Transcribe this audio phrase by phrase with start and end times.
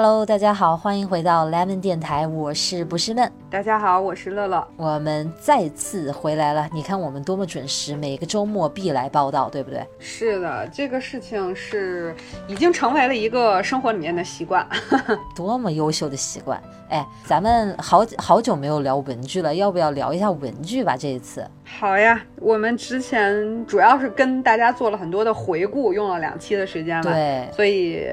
[0.00, 3.28] Hello，大家好，欢迎回到 Lemon 电台，我是不是闷。
[3.50, 6.68] 大家好，我是乐乐，我们再次回来了。
[6.72, 9.84] 你看我们多么准时，每个周末必来报道，对不对？
[9.98, 12.14] 是的，这个事情是
[12.46, 14.64] 已经成为了一个生活里面的习惯，
[15.34, 16.62] 多么优秀的习惯！
[16.90, 20.96] 哎，咱们好好久没有聊文具了，要不要聊一下文具吧？
[20.96, 28.06] 这一次，好呀，我们之前主要是跟大家做了很多的回顾，用了两期的时间了，对，所以。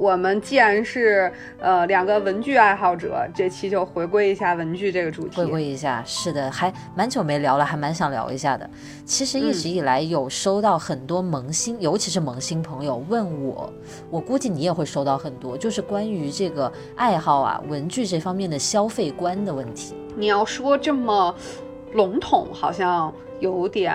[0.00, 5.36] 我们既然是呃两个文具爱好者，这期就回归一下文具这个主题。
[5.36, 8.68] 回归一下，是的，还蛮久没聊了，还蛮想聊一下的。
[9.04, 13.70] 其实一直以来有收到很多萌新，尤其是萌新朋友问我，
[14.08, 19.94] 我估计你也会收到很多，就是关于这个爱好啊，文具这方面的消费观的问题。
[20.16, 21.34] 你要说这么
[21.92, 23.12] 笼统，好像。
[23.40, 23.92] 有点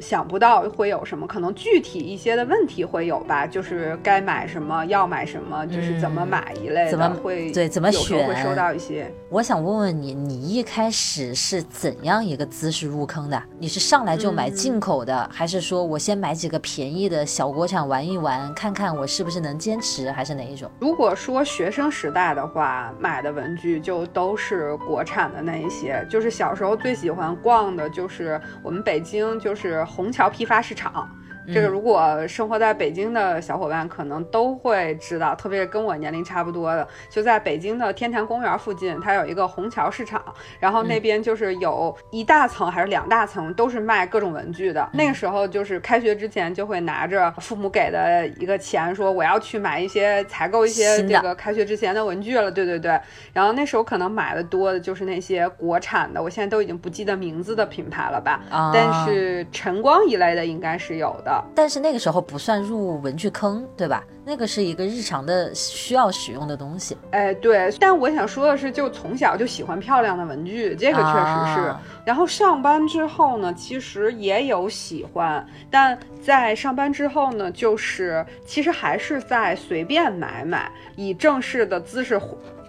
[0.00, 9.10] 想不到会有什么，可能具体一些的问题会有吧，就是该买什么，要买什么，就是怎么买一类的，怎么会对怎么选会收到一些。
[9.30, 13.42] 我想问问你，你一开始是怎样一个姿势入坑的？
[13.58, 20.70] 你是上来就买进口的，还是说我先买几个便宜的小国产玩一玩，看看我是不是能坚持，还是哪一种？
[20.78, 28.73] 如果说学生时代的话，买的文具就都是国产的那一些，就是小时候最喜欢逛的就是我。
[28.74, 31.08] 我们北京就是虹桥批发市场。
[31.52, 40.22] 这个如果生活在北京的小伙伴可能都会知道，特别是跟我年龄差不多的，就在北京的天坛公园附近，它有一个虹桥市场，
[40.58, 44.88] 然后那边就是有一大层还是两大层都是卖各种文具的。
[44.94, 52.50] 那个时候就是开学之前就会拿着父母给的一个钱，说我要去买一些采购一些这个开学之前的文具了。
[52.50, 52.98] 对对对，
[53.32, 58.40] 然后那时候可能买的多的就是那些国产的，我现在都已经不记得名字的品牌了吧？
[58.72, 61.33] 但是晨光一类的应该是有的。
[61.54, 64.04] 但是那个时候不算入文具坑，对吧？
[64.26, 66.96] 那个是一个日常的需要使用的东西。
[67.10, 67.72] 哎，对。
[67.78, 71.74] 但我想说的是，就从小就喜欢漂亮的文具，这个确实是。
[72.04, 82.18] 然后上班之后呢，其实也有喜欢，但在上班之后呢，就是其实还是在随便买买，以正式的姿势。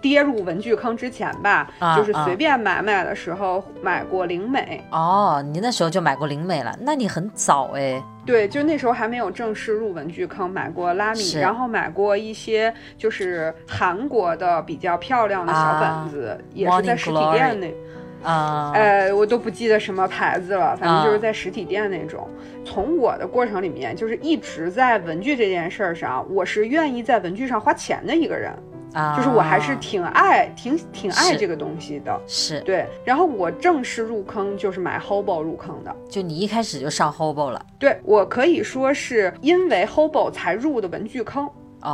[0.00, 8.02] 跌入文具坑之前吧，就是随便买买的时候买过灵美哦，你那时候就买过灵美了，那你很早哎。
[8.24, 17.72] 对，就那时候还没有正式入文具坑，买过拉米，然后买过一些就是韩国的比较漂亮的小本子，也是在实体店那
[18.28, 22.28] 啊，呃，我都不记得什么牌子了，反正就是在实体店那种。
[22.64, 28.52] 从我的过程里面，就是一直在文具这件事儿上，我是愿意在文具上花钱的一个人。
[29.16, 32.86] 就是我还是挺爱挺挺爱这个东西的，是对。
[33.04, 37.60] 然后我正式入坑就是买 Hobo 入坑的，就你一开始就上 Hobo 了。
[37.78, 41.46] 对我可以说是因为 Hobo 才入的文具坑，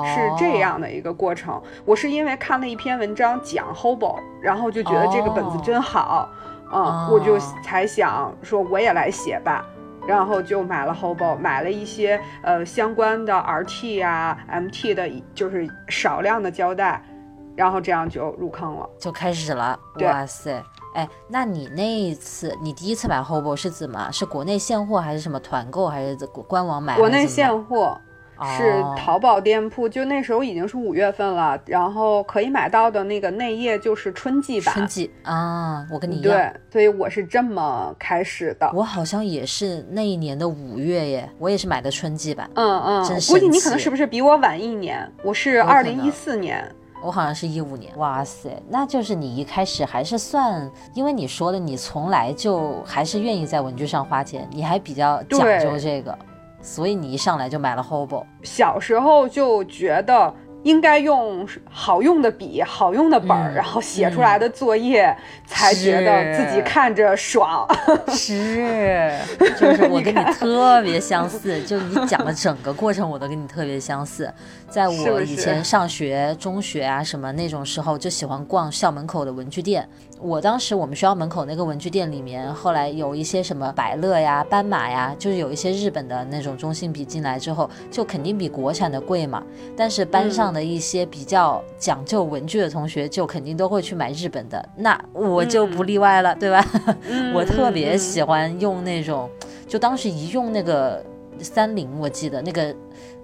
[0.05, 1.61] 是这样的一个过程。
[1.85, 6.29] 我是因为看了一篇文章讲 Hobo，然后就觉得这个本子真好，
[6.73, 9.67] 嗯，我就才想说我也来写吧。
[10.07, 17.03] 然后就买了 Hobo，买了一些呃相关的 RT 啊、MT 的，就是少量的胶带，
[17.57, 19.79] 然后这样就入坑了，就开始了。
[20.01, 20.63] 哇塞，
[20.95, 24.11] 哎，那你那一次，你第一次买 Hobo 是怎么？
[24.11, 26.97] 是国内现货还是什么团购，还是官网买？
[26.97, 28.01] 国内现货。
[28.57, 34.75] 是淘宝店铺，就那时候已经是五月份了，然后可以买到的那个内页就是春季版。
[34.75, 38.71] 春季啊，我跟你一样，对，所以我是这么开始的。
[38.75, 42.49] 我好像也是那一年的五月耶，我也是买的春季版。
[42.55, 45.11] 嗯嗯，估计你可能是不是比我晚一年？
[45.23, 46.65] 我是二零一四年，
[47.03, 47.97] 我好像是一五年。
[47.97, 56.17] 哇塞，那就是你一开始还是算，因为你说的你从来就还是愿意在文具上花钱，你还比较讲究这个。
[56.63, 60.33] 所以你一上来就买了 Hobo，小时候就觉得。
[60.65, 65.13] 应该用好用的笔、好用的本儿，然后写出来的作业
[65.45, 67.67] 才觉得自己看着爽。
[68.11, 69.11] 是，
[69.59, 74.33] 就是我跟你特别相似，就你讲的整个过程我都跟你特别相似。
[74.69, 79.85] 在我以前上学、中学啊什么那种时候，就喜欢逛校门口的文具店。
[80.23, 89.43] 我当时我们学校门口那个文具店里面，后来有一些什么百乐呀、斑马呀，就是有一些日本的那种中性笔进来之后，就肯定比国产的贵嘛。
[89.77, 96.65] 但是班上的一些比较讲究文具的同学，就肯定都会去买日本的，那我就不例外了，对吧？
[97.35, 99.29] 我特别喜欢用那种，
[99.67, 101.05] 就当时一用那个
[101.41, 102.73] 三菱，我记得那个。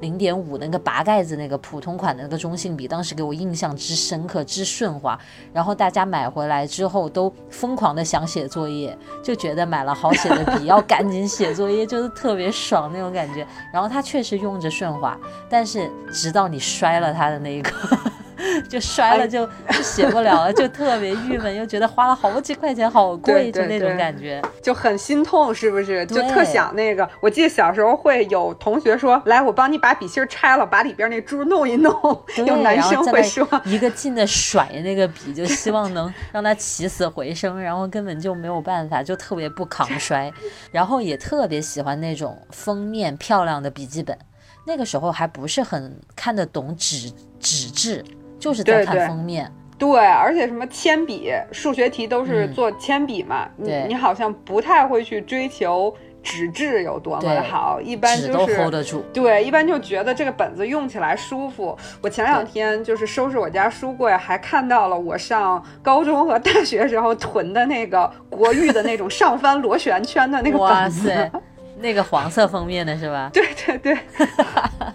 [0.01, 5.19] 零点五那个拔盖子那个普通款的那个中性笔，当时给我印象之深刻之顺滑。
[5.53, 13.47] 然后大家买回来之后都疯狂的想写作业，就觉得买了好写的笔 要赶紧写作业，就是特别爽那种感觉。
[13.73, 15.19] 然后它确实用着顺滑，
[15.49, 17.99] 但是直到你摔了它的那一刻，
[18.69, 19.49] 就摔了就
[19.83, 26.07] 写不了了，就特别郁闷，又觉得花了好几块钱，好贵，就那种感觉，就很心痛，是不是？
[26.07, 27.09] 就特想那个。
[27.21, 31.93] 我记得小时候会有同学说：“来，我帮你把笔芯拆了，把里边那珠弄一弄。”
[32.47, 40.33] 有男生会说：“一个劲的甩那个笔，就希望能让它起死回生。”然后根本就没有办法，就特别不抗摔。
[40.71, 44.17] 然后也特别喜欢那种封面漂亮的笔记本。
[44.67, 48.05] 那个时候还不是很看得懂纸纸质，
[48.39, 49.51] 就是在看封面。
[49.79, 53.49] 对，而且什么铅笔、数学题都是做铅笔嘛。
[53.57, 59.05] 你你好像不太会去追求纸质有多么的好，一般就是 hold 得住。
[59.13, 61.79] 对，一般就觉得这个本子用起来舒服。
[62.03, 71.31] 我前两天就是收拾我家书柜，还看到了我上高中和大学时候囤的那个国誉的那种上翻螺旋圈的那个本子。
[71.81, 73.31] 那个黄色封面的是吧？
[73.33, 73.99] 对 对对，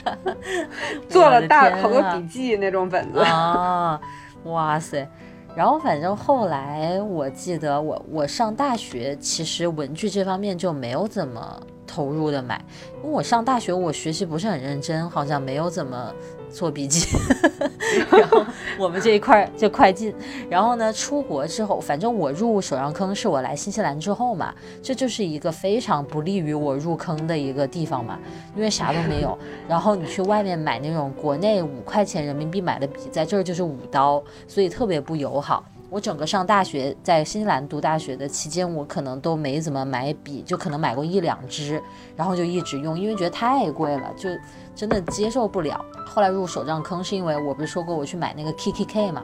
[1.09, 3.99] 做了大好多笔记那种本子啊！
[4.45, 5.07] 哇塞！
[5.55, 12.59] 然后反正后来我记得我我上大学，其实文具这方面就没有怎么投入的买，
[13.03, 16.13] 因为我上大学我学习不是很认真，好像没有怎么。
[16.53, 17.17] 做笔记，
[18.11, 18.45] 然后
[18.77, 20.13] 我们这一块就快进。
[20.49, 28.19] 然后呢，出国之后，反正我入手上坑是我来新西兰之后嘛，这就是一个非常不利于我入坑的一个地方嘛，
[28.55, 29.37] 因为啥都没有。
[29.67, 35.65] 然后你去外面买那种国内五块钱人民币买的笔，在这儿就是五刀，所以特别不友好。
[35.93, 41.79] 我整个上大学在新西兰读大学的期间，我可能都没怎么买笔，就可能买过一两支，
[42.15, 44.27] 然后就一直用，因为觉得太贵了，就
[44.75, 45.85] 真的接受不了。
[46.03, 49.23] 后来入手账坑是因为我不是说过我去买那个 KKK 嘛，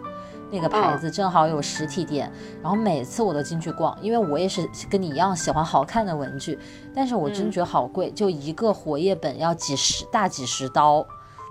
[0.52, 2.32] 那个牌子正好有实体店，
[2.62, 6.60] 然后每次我都进去逛，因为我也是跟你一样喜欢好看的文具，
[6.94, 11.04] 但是我真觉得好贵，就一个活页本要几十大几十刀，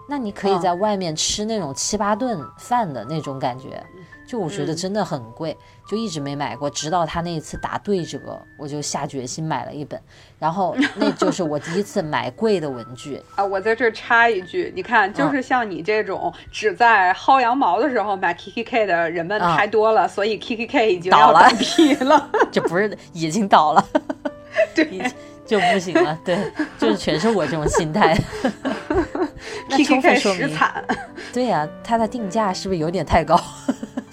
[0.09, 3.85] 那你可以在外面吃那种七八顿饭的那种感觉。
[4.29, 5.57] 就我觉得真的很贵，
[5.89, 8.21] 就一直没买过，直到他那一次打对折，
[8.59, 9.99] 我就下决心买了一本。
[10.39, 13.43] 然后那就是我第一次买贵的文具 啊！
[13.45, 23.83] 我在这插一句，你看，就是像你这种只在薅羊毛的时候买 K K K 的人们太多了，所以 K K K 已经倒了，皮了，就不是已经倒了，
[24.77, 25.11] 对，
[25.47, 26.39] 就不行了，对，
[26.79, 28.15] 就是全是我这种心态。
[29.71, 30.85] K K K 实惨，
[31.33, 33.41] 对呀，它的定价是不是有点太高？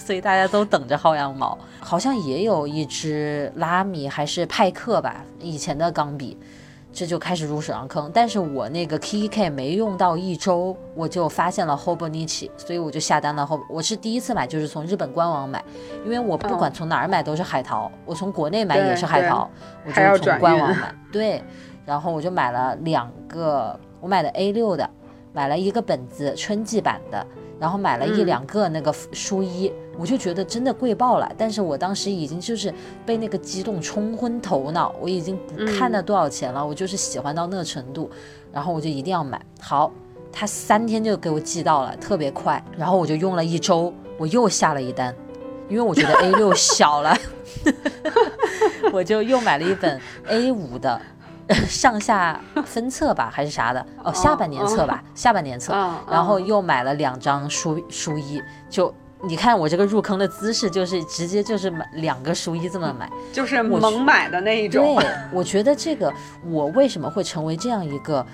[0.05, 6.37] 所以大家都等着薅羊毛，好像也有一支拉米还是派克吧，以前的钢笔，
[6.93, 8.11] 这就开始入手上坑。
[8.13, 13.43] 但是我那个 KK 没用到一周，我就发现了 Hobonichi，所以我就下单了。
[13.43, 15.63] 后我是第一次买就是从日本官网买，
[16.03, 19.49] 因为我不管从哪儿买都是海淘，我从国内买也是海淘，
[19.87, 20.93] 我就是从官网买。
[21.11, 21.43] 对，
[21.83, 24.87] 然后我就买了两个，我买的 A 六的，
[25.35, 27.27] 买了一个本子春季版的。
[27.57, 31.31] 然后买了一两个那个书衣，我就觉得真的贵爆了。
[31.37, 32.71] 但是我当时已经就是
[33.05, 38.11] 被那个激动冲昏头脑，我已经不看那多少钱了，我就是喜欢到那程度，
[38.51, 39.41] 然后我就一定要买。
[39.61, 39.89] 好，
[40.33, 42.61] 他三天就给我寄到了，特别快。
[42.77, 45.15] 然后我就用了一周，我又下了一单，
[45.69, 47.17] 因为我觉得 A 六小了，
[48.91, 49.97] 我就又买了一本
[50.27, 51.01] A 五的。
[51.69, 53.85] 上下分册吧，还是啥的？
[54.03, 55.73] 哦，下半年册吧， 下半年册。
[56.09, 58.93] 然后又买了两张书书衣，就
[59.23, 64.95] 你看我这个入坑的姿势，就是直接就是买两个书衣这么买，就是猛买的那一种。
[64.95, 66.11] 对，我觉得这个
[66.45, 68.25] 我为什么会成为这样一个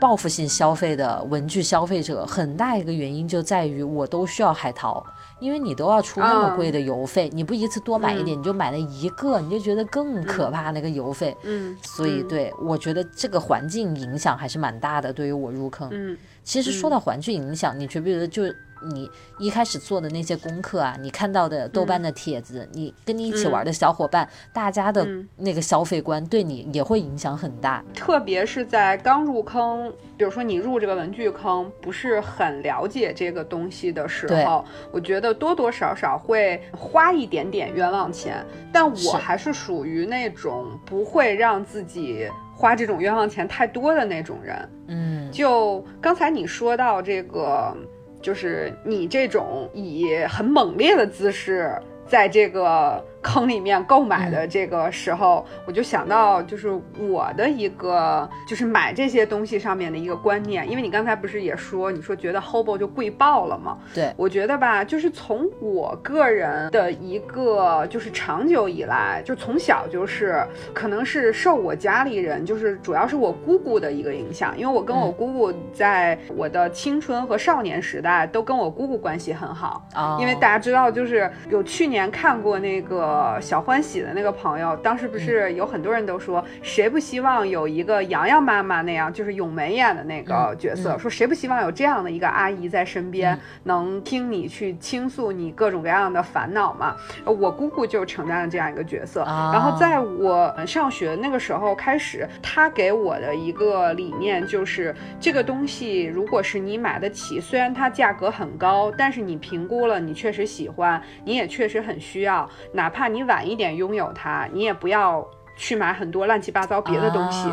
[0.00, 5.04] 报复性消费的文具消费者，很大一个原因就在于我都需要海淘。
[5.42, 11.36] 因为你都要出那么贵的邮费，你不一次多买一点，你就买了一个，你就觉得更可怕那个邮费。
[11.42, 15.88] 嗯，所以对我觉得这个环境影响还是蛮大的，对于我入坑。
[15.90, 18.44] 嗯，其实说到环境影响，你觉不觉得就？
[18.90, 27.82] 你一开始做的那些功课啊，你看到的豆瓣的帖子，你跟你一起玩的小伙伴，大家的那个消费观对你也会影响很大。
[27.94, 38.44] 特别是在刚入坑，比如说你入这个文具坑不是很了解这个东西的时候，我觉得多多少少会花一点点冤枉钱。
[38.72, 44.68] 但我还是属于那种不会让自己花这种冤枉钱太多的那种人。
[44.86, 47.76] 嗯，就刚才你说到这个。
[48.22, 51.76] 就是你这种以很猛烈的姿势，
[52.06, 63.78] 在这个坑里面购买的这个时候，我就想到就是我的一个就是买这些东西上面的一个观念，因为你刚才不是也说你说觉得 Hobo 就贵爆了吗？
[63.94, 83.11] 对，我觉得吧，就是从我个人的一个就是长久以来，就从小就是可能是受我家里人，就是主要是我姑姑的一个影响，因为我跟我姑姑在我的青春和少年时代都跟我姑姑关系很好啊，因为大家知道，就是有去年看过那个。
[83.12, 96.96] 呃，小欢喜的那个朋友，当时不是有很多人都说，谁不希望有一个洋洋妈妈那样，就是咏梅演的那个角色，说谁不希望有这样的一个阿姨在身边，能听你去倾诉你各种各样的烦恼嘛？
[97.26, 99.22] 我姑姑就承担了这样一个角色。
[99.24, 113.01] 然后在我上学那个时候开始，她给我的一个理念就是，这个东西如果是你买得起，虽然它价格很高，但是你评估了，你确实喜欢，你也确实很需要，哪怕。
[113.02, 117.52] 怕你晚一点拥有它，你也不要去买很多乱七八糟别的东西。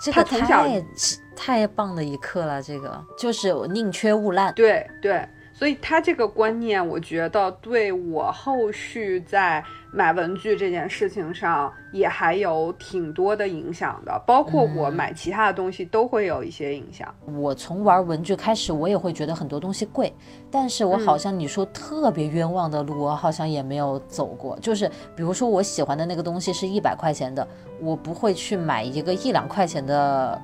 [0.00, 0.82] 这个太
[1.36, 4.50] 太棒的一课了，这个就是宁缺毋滥。
[4.54, 5.28] 对对。
[5.58, 9.60] 所以他这个观念，我觉得对我后续在
[9.92, 17.12] 买文具这件事情上也还有挺多的影响的，包括我买其他的东西都会有一些影响。
[17.26, 20.14] 我从玩文具开始，我也会觉得很多东西贵，
[20.48, 24.56] 但是我好像你说特别冤枉的路，我好像也没有走过。
[24.60, 27.44] 就是比如说我喜欢的那个东西是一百块钱的，
[27.80, 30.40] 我不会去买一个一两块钱的。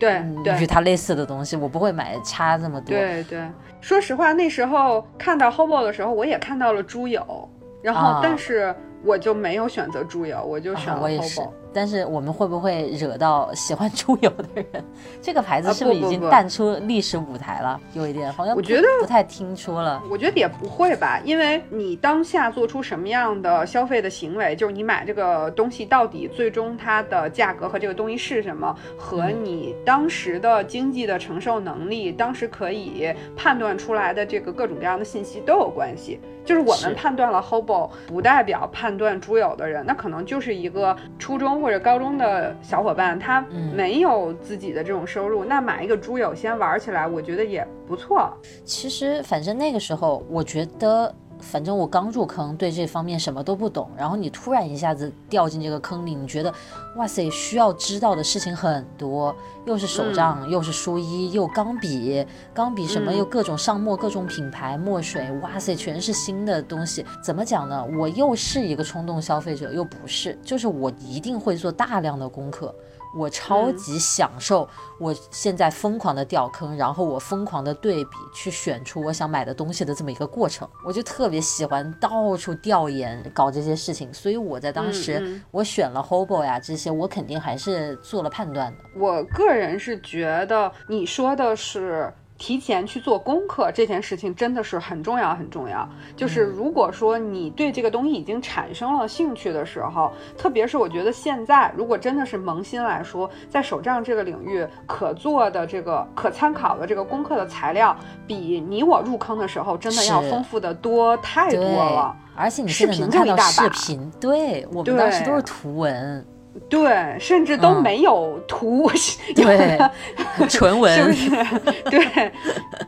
[0.00, 0.22] 对，
[0.60, 2.96] 与它类似的东西，我不会买差这么多。
[2.96, 3.48] 对对，
[3.80, 7.48] 说实话，那时候看到 Hobo 的时候，我也看到了猪友，
[7.82, 11.50] 然后但是我就没有选择猪油，我就选了 Hobo。
[11.70, 14.84] 但是我们会不会惹到喜欢猪油的人？
[15.20, 17.78] 这个牌子是不是已经淡出历史舞台了？
[17.92, 20.02] 有一点好像我觉得不太听说了。
[20.10, 36.18] 我觉得也不会吧，因为你当下做出什么样的消费的行为，就是你买这个东西到底最终它的价格和这个东西是什么，和你当时的经济的承受能力，当时可以判断出来的这个各种各样的信息都有关系。
[36.48, 48.32] 就是我们判断了 Hobo，不代表判断猪友的人，那可能就是一个初中或者高中的小伙伴，他没有自己的这种收入，那买一个猪友先玩起来，我觉得也不错。
[48.64, 51.14] 其实，反正那个时候，我觉得。
[51.40, 53.90] 反正我刚入坑，对这方面什么都不懂。
[53.96, 56.52] 然后你突然一下子掉进这个坑里，你觉得，
[56.96, 67.04] 哇塞，需要知道的事情很多，又是手账，又是书衣，又钢笔，钢笔什么又各种上墨，各种品牌墨水，哇塞，全是新的东西。
[67.22, 67.84] 怎么讲呢？
[67.98, 72.74] 我又是一个冲动消费者，又不是，就是我一定会做大量的功课。
[73.18, 74.68] 我超级享受
[75.00, 84.14] 我现在疯狂的掉坑，然后我疯狂的对比，去选出我想买的东西的这么一个过程，我就特别喜欢到处调研搞这些事情。
[84.14, 88.84] 所以我在当时我选了 Hobo 呀这些，我肯定还是做了判断的。
[88.96, 92.12] 我个人是觉得你说的是。
[92.38, 95.86] 提前去做功课这件事情真的是很重要，很重要。
[96.16, 112.16] 就是如果说你对这个东西已经产生了兴趣的时候，特别是我觉得现在，如果真的是萌新来说，在手账这个领域可做的这个可参考的这个功课的材料，比你我入坑的时候真的要丰富的多太多了。
[112.36, 116.24] 而且你现在能看到视频，对我们当时都是图文。
[116.68, 118.90] 对，甚至都没有图，
[119.34, 119.78] 对，
[120.48, 121.90] 纯文， 是不是？
[121.90, 122.32] 对，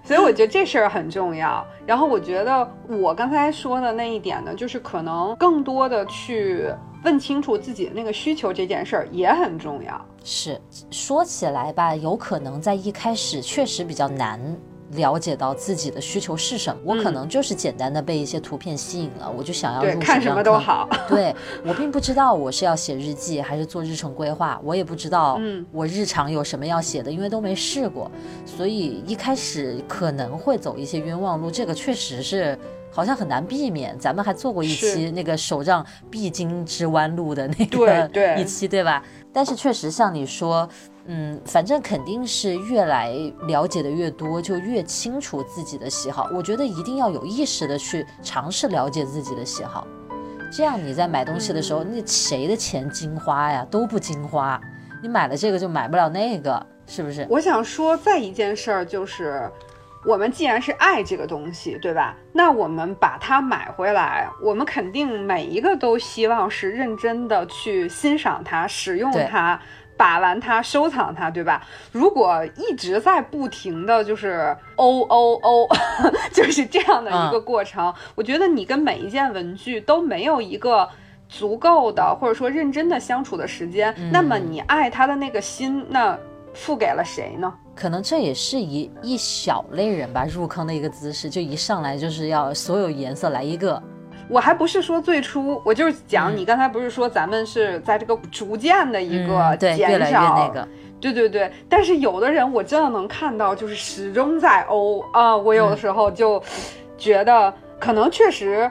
[0.05, 1.65] 所以我觉得这事儿很重要。
[1.87, 6.69] 然后我觉得我刚才说的那一点呢，就是可能更多的去
[7.05, 10.05] 问清楚自己的那个需求，这件事儿也很重要。
[10.25, 14.41] 是，说起来吧，有可能在一开始确实比较难。
[14.95, 20.89] 了解到自己的需求是什么，我可能就是简单的被一些图片吸引了，我就想要入看什么都好。
[21.09, 28.11] 对我并不知道我是要写日记还是做日程规划，我也不知道我日常有什么要写的，因为都没试过，
[28.45, 32.59] 所以一开始可能会走一些冤枉路，这个确实是
[32.91, 33.99] 好像很难避免。
[33.99, 39.03] 咱们还做过一期那个手账必经之弯路的那个 一期，对吧？
[39.33, 40.69] 但是确实像你说。
[41.07, 43.11] 嗯，反正肯定是越来
[43.49, 46.29] 了解的越多，就越清楚自己的喜好。
[46.33, 49.85] 我觉得一定要有意识的去尝试了解自己的喜好，
[50.53, 53.67] 这样你在买东西的时候，那谁的钱金花呀？
[53.69, 54.61] 都不金花。
[55.03, 57.27] 你买了这个就买不了那个，是不是？
[57.29, 59.51] 我想说再一件事儿，就是
[60.05, 62.17] 我们既然是爱这个东西，对吧？
[62.33, 69.61] 那我们把它买回来，我们肯定每一个都希望是认真的去欣赏它、使用它。
[69.97, 71.63] 把玩它，收藏它，对吧？
[71.93, 75.69] 如果一直在不停的就是哦哦哦，
[76.33, 80.89] 就是这样的一个过程，我觉得你跟每一件文具都没有一个
[81.29, 86.19] 足够的或者说认真的相处的时间，那么你爱他的那个心，那
[86.55, 87.53] 付给了谁呢？
[87.81, 93.83] 可能这也是一一小类人吧入坑的一个姿势，就一上来就是要所有颜色来一个。
[94.29, 100.53] 我还不是说最初，我就是讲你刚才不是说咱们是在这个逐渐的一个减少，
[101.01, 101.51] 对对对。
[101.71, 105.35] 但是有的人我真的能看到，就是始终在欧啊。
[105.35, 106.41] 我有的时候就
[106.99, 108.71] 觉得可能确实。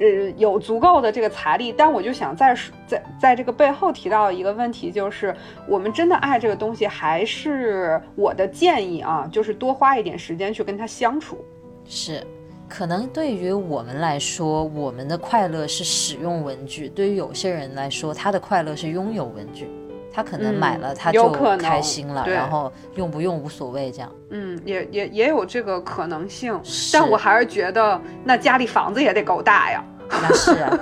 [0.00, 5.34] 呃，有足够的这个财力，但我就想在在在这个背后提到一个问题，就是
[5.68, 11.44] 我们真的爱这个东西，还是我的建议啊，就是多花一点时间去跟他相处。
[11.84, 12.26] 是，
[12.66, 19.70] 可能对于我们来说，我们的快乐是使用文具；对于有些人来说，他的快乐是拥有文具。
[20.12, 24.12] 他可能买了，他就开心了，然后用不用无所谓，这样。
[24.30, 26.60] 嗯，也也也有这个可能性，
[26.92, 29.84] 但我还是觉得，那家里房子也得够大呀。
[30.10, 30.78] 那是啊，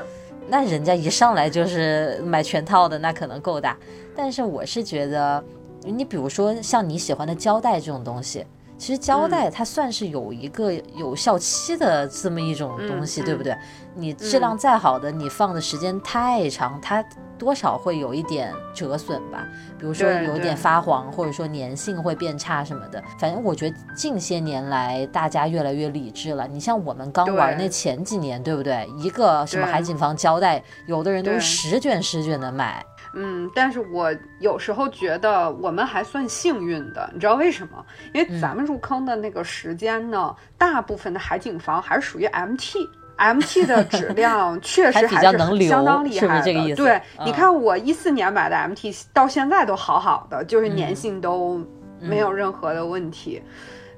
[0.48, 3.76] 那人家一上来就是买全套的，那可能够大。
[4.16, 5.44] 但是我是觉得，
[5.84, 8.44] 你比如说像你喜欢的胶带这种东西。
[8.80, 13.52] 其实胶带它算是有一个有效期的这么一种东西，对不对？
[13.98, 17.04] 你质量再好的，你放的时间太长，它
[17.36, 19.44] 多少会有一点折损吧。
[19.76, 23.02] 比如说有点发黄，或者说粘性会变差什么的。
[23.18, 26.46] 反正我觉得近些年来大家越来越理智了。
[26.46, 28.88] 你像我们刚玩那前几年，对不对？
[28.98, 32.84] 一个什么海景房胶带，有的人都是十卷十卷的买。
[33.14, 37.84] 嗯，但是我有时候觉得我们还算幸运的，你知道为什么？
[38.12, 42.26] 因为咱们入坑的那个时间呢，大部分的海景房还是属于
[43.18, 45.08] MT，MT 的质量 确实还是
[45.68, 46.74] 相当厉害的。
[46.74, 51.60] 对，你看我一四年买的 MT，到现在都好好的，就是粘性都
[52.00, 53.42] 没有任何的问题。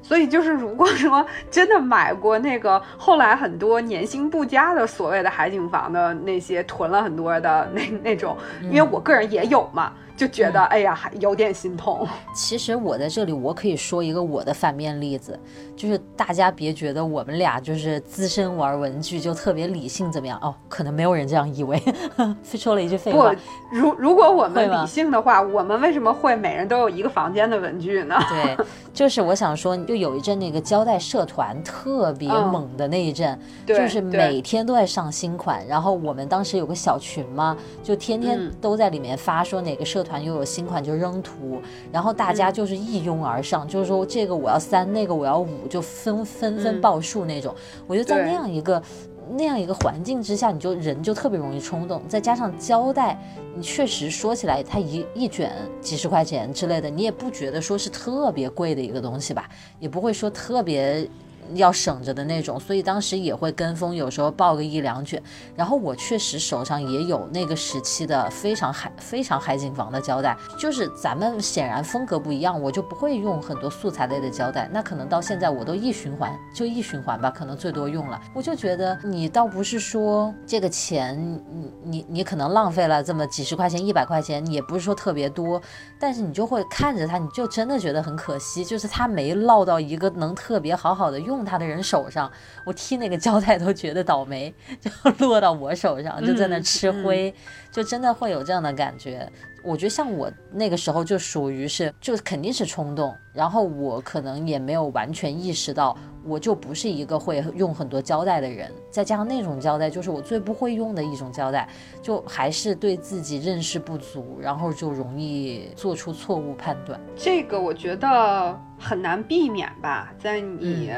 [0.02, 9.92] 所以就是，如果说 真的买过那个后来很多粘性不佳的所谓的海景房的那些囤了很多的那那种，因为我个人也有嘛。
[10.20, 12.06] 就觉得哎呀，还有点心痛。
[12.34, 15.40] 其实我在这里，我可以说一个我的反面例子，
[15.74, 20.54] 就是大家别觉得我们俩就是资深玩文具就特别理性怎么样哦？
[20.68, 21.82] 可能没有人这样以为，
[22.44, 23.32] 说了一句废话。
[23.32, 23.38] 不，
[23.74, 28.14] 如如果我们理性的话，我们为什么会每人都有一个房间的文具呢？
[28.28, 40.09] 对，就是我想说，就有一阵那个胶带社团特别猛的那一阵，就是每天都在上新款，然后我们当时有个小群嘛，就天天都在里面发说哪个社团。
[40.10, 47.54] 团又有新款就扔图，然后大家就是一拥而上，就是说这个我要三，那个我要五，就纷纷纷报数那种。
[47.86, 48.82] 我觉得在那样一个
[49.30, 52.02] 那样一个环境之下，你就人就特别容易冲动。
[52.08, 53.16] 再加上胶带，
[53.54, 61.08] 你确实说起来，它一一卷几十块钱之类的，你也不觉得说是特别贵的一个东西吧，也不会说特别。
[61.54, 65.22] 要省着的那种，所以当时也会跟风，有时候报个一两卷。
[65.56, 74.68] 然后我确实手上也有那个时期的非常海、非常海景房的胶带，就是咱们显然风格不一样，我就不会用很多素材类的胶带。
[74.72, 78.20] 那可能到现在我都一循环，就一循环吧，可能最多用了。
[78.34, 81.18] 我就觉得你倒不是说这个钱，
[81.50, 85.60] 你你你可能浪费了这么几十块钱、一百块钱，也不是说特别多，
[85.98, 91.39] 但是你就会看着它，你就真的觉得很可惜，就是它没落到一个能特别好好的用。
[91.44, 92.30] 他的人手上，
[92.64, 97.34] 我踢那个胶带都觉得倒霉，就落到我手上，就在那吃灰，
[97.70, 99.30] 就真的会有这样的感觉。
[99.62, 111.68] 我觉得像我那个时候就属于是，就肯定是冲动，然后我可能也没有完全意识到，我就不是一个会用很多胶带的人，再加上那种胶带就是我最不会用的一种胶带，
[112.02, 117.00] 就还是对自己认识不足，然后就容易做出错误判断。
[117.16, 120.90] 这个我觉得很难避免吧，在你。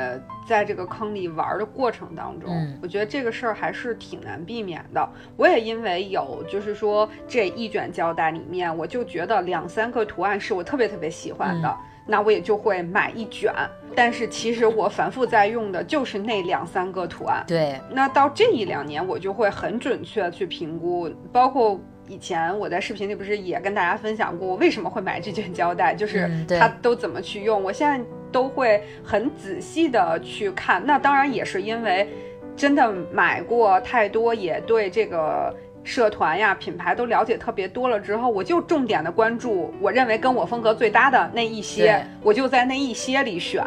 [0.47, 5.09] 在这个坑里玩的过程当中，我觉得这个事儿还是挺难避免的。
[5.37, 11.77] 我也因为有，就是说这一卷胶带里面，我就觉得两三个图案是我特别特别喜欢的，
[12.07, 13.53] 那我也就会买一卷。
[13.95, 17.45] 但是其实我反复在用的就是那两三个图案。
[17.47, 21.81] 对，那到这一两年，我就会很准确去评估，包括。
[22.09, 27.63] 以前我在视频里不是也跟大家分享过，我为什么会买这卷胶带， 就是它都怎么去用。
[27.63, 30.85] 我现在都会很仔细的去看。
[30.85, 32.09] 那当然也是因为
[32.57, 43.65] 真的买过太多，也对这个社团呀、品牌都了解特别多了之后，我就重点的关注我认为跟我风格最搭的那一些，我就在那一些里选。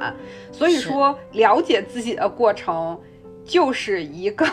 [0.52, 3.00] 所以说，了解自己的过程。
[3.46, 4.46] 就是一个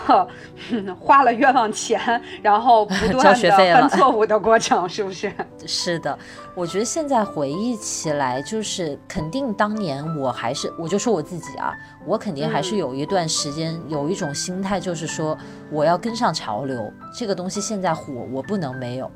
[1.00, 5.33] 花了冤枉钱，然后不断的犯错误的过程，是不是？
[5.66, 6.18] 是的，
[6.55, 11.74] 我觉得现在回忆起来，就是肯定当年我还是，我就说我自己啊，
[12.05, 15.37] 我肯定还是有一段时间有一种心态，就是说
[15.70, 19.11] 我要跟上潮流，这个东西现在火，我不能没有。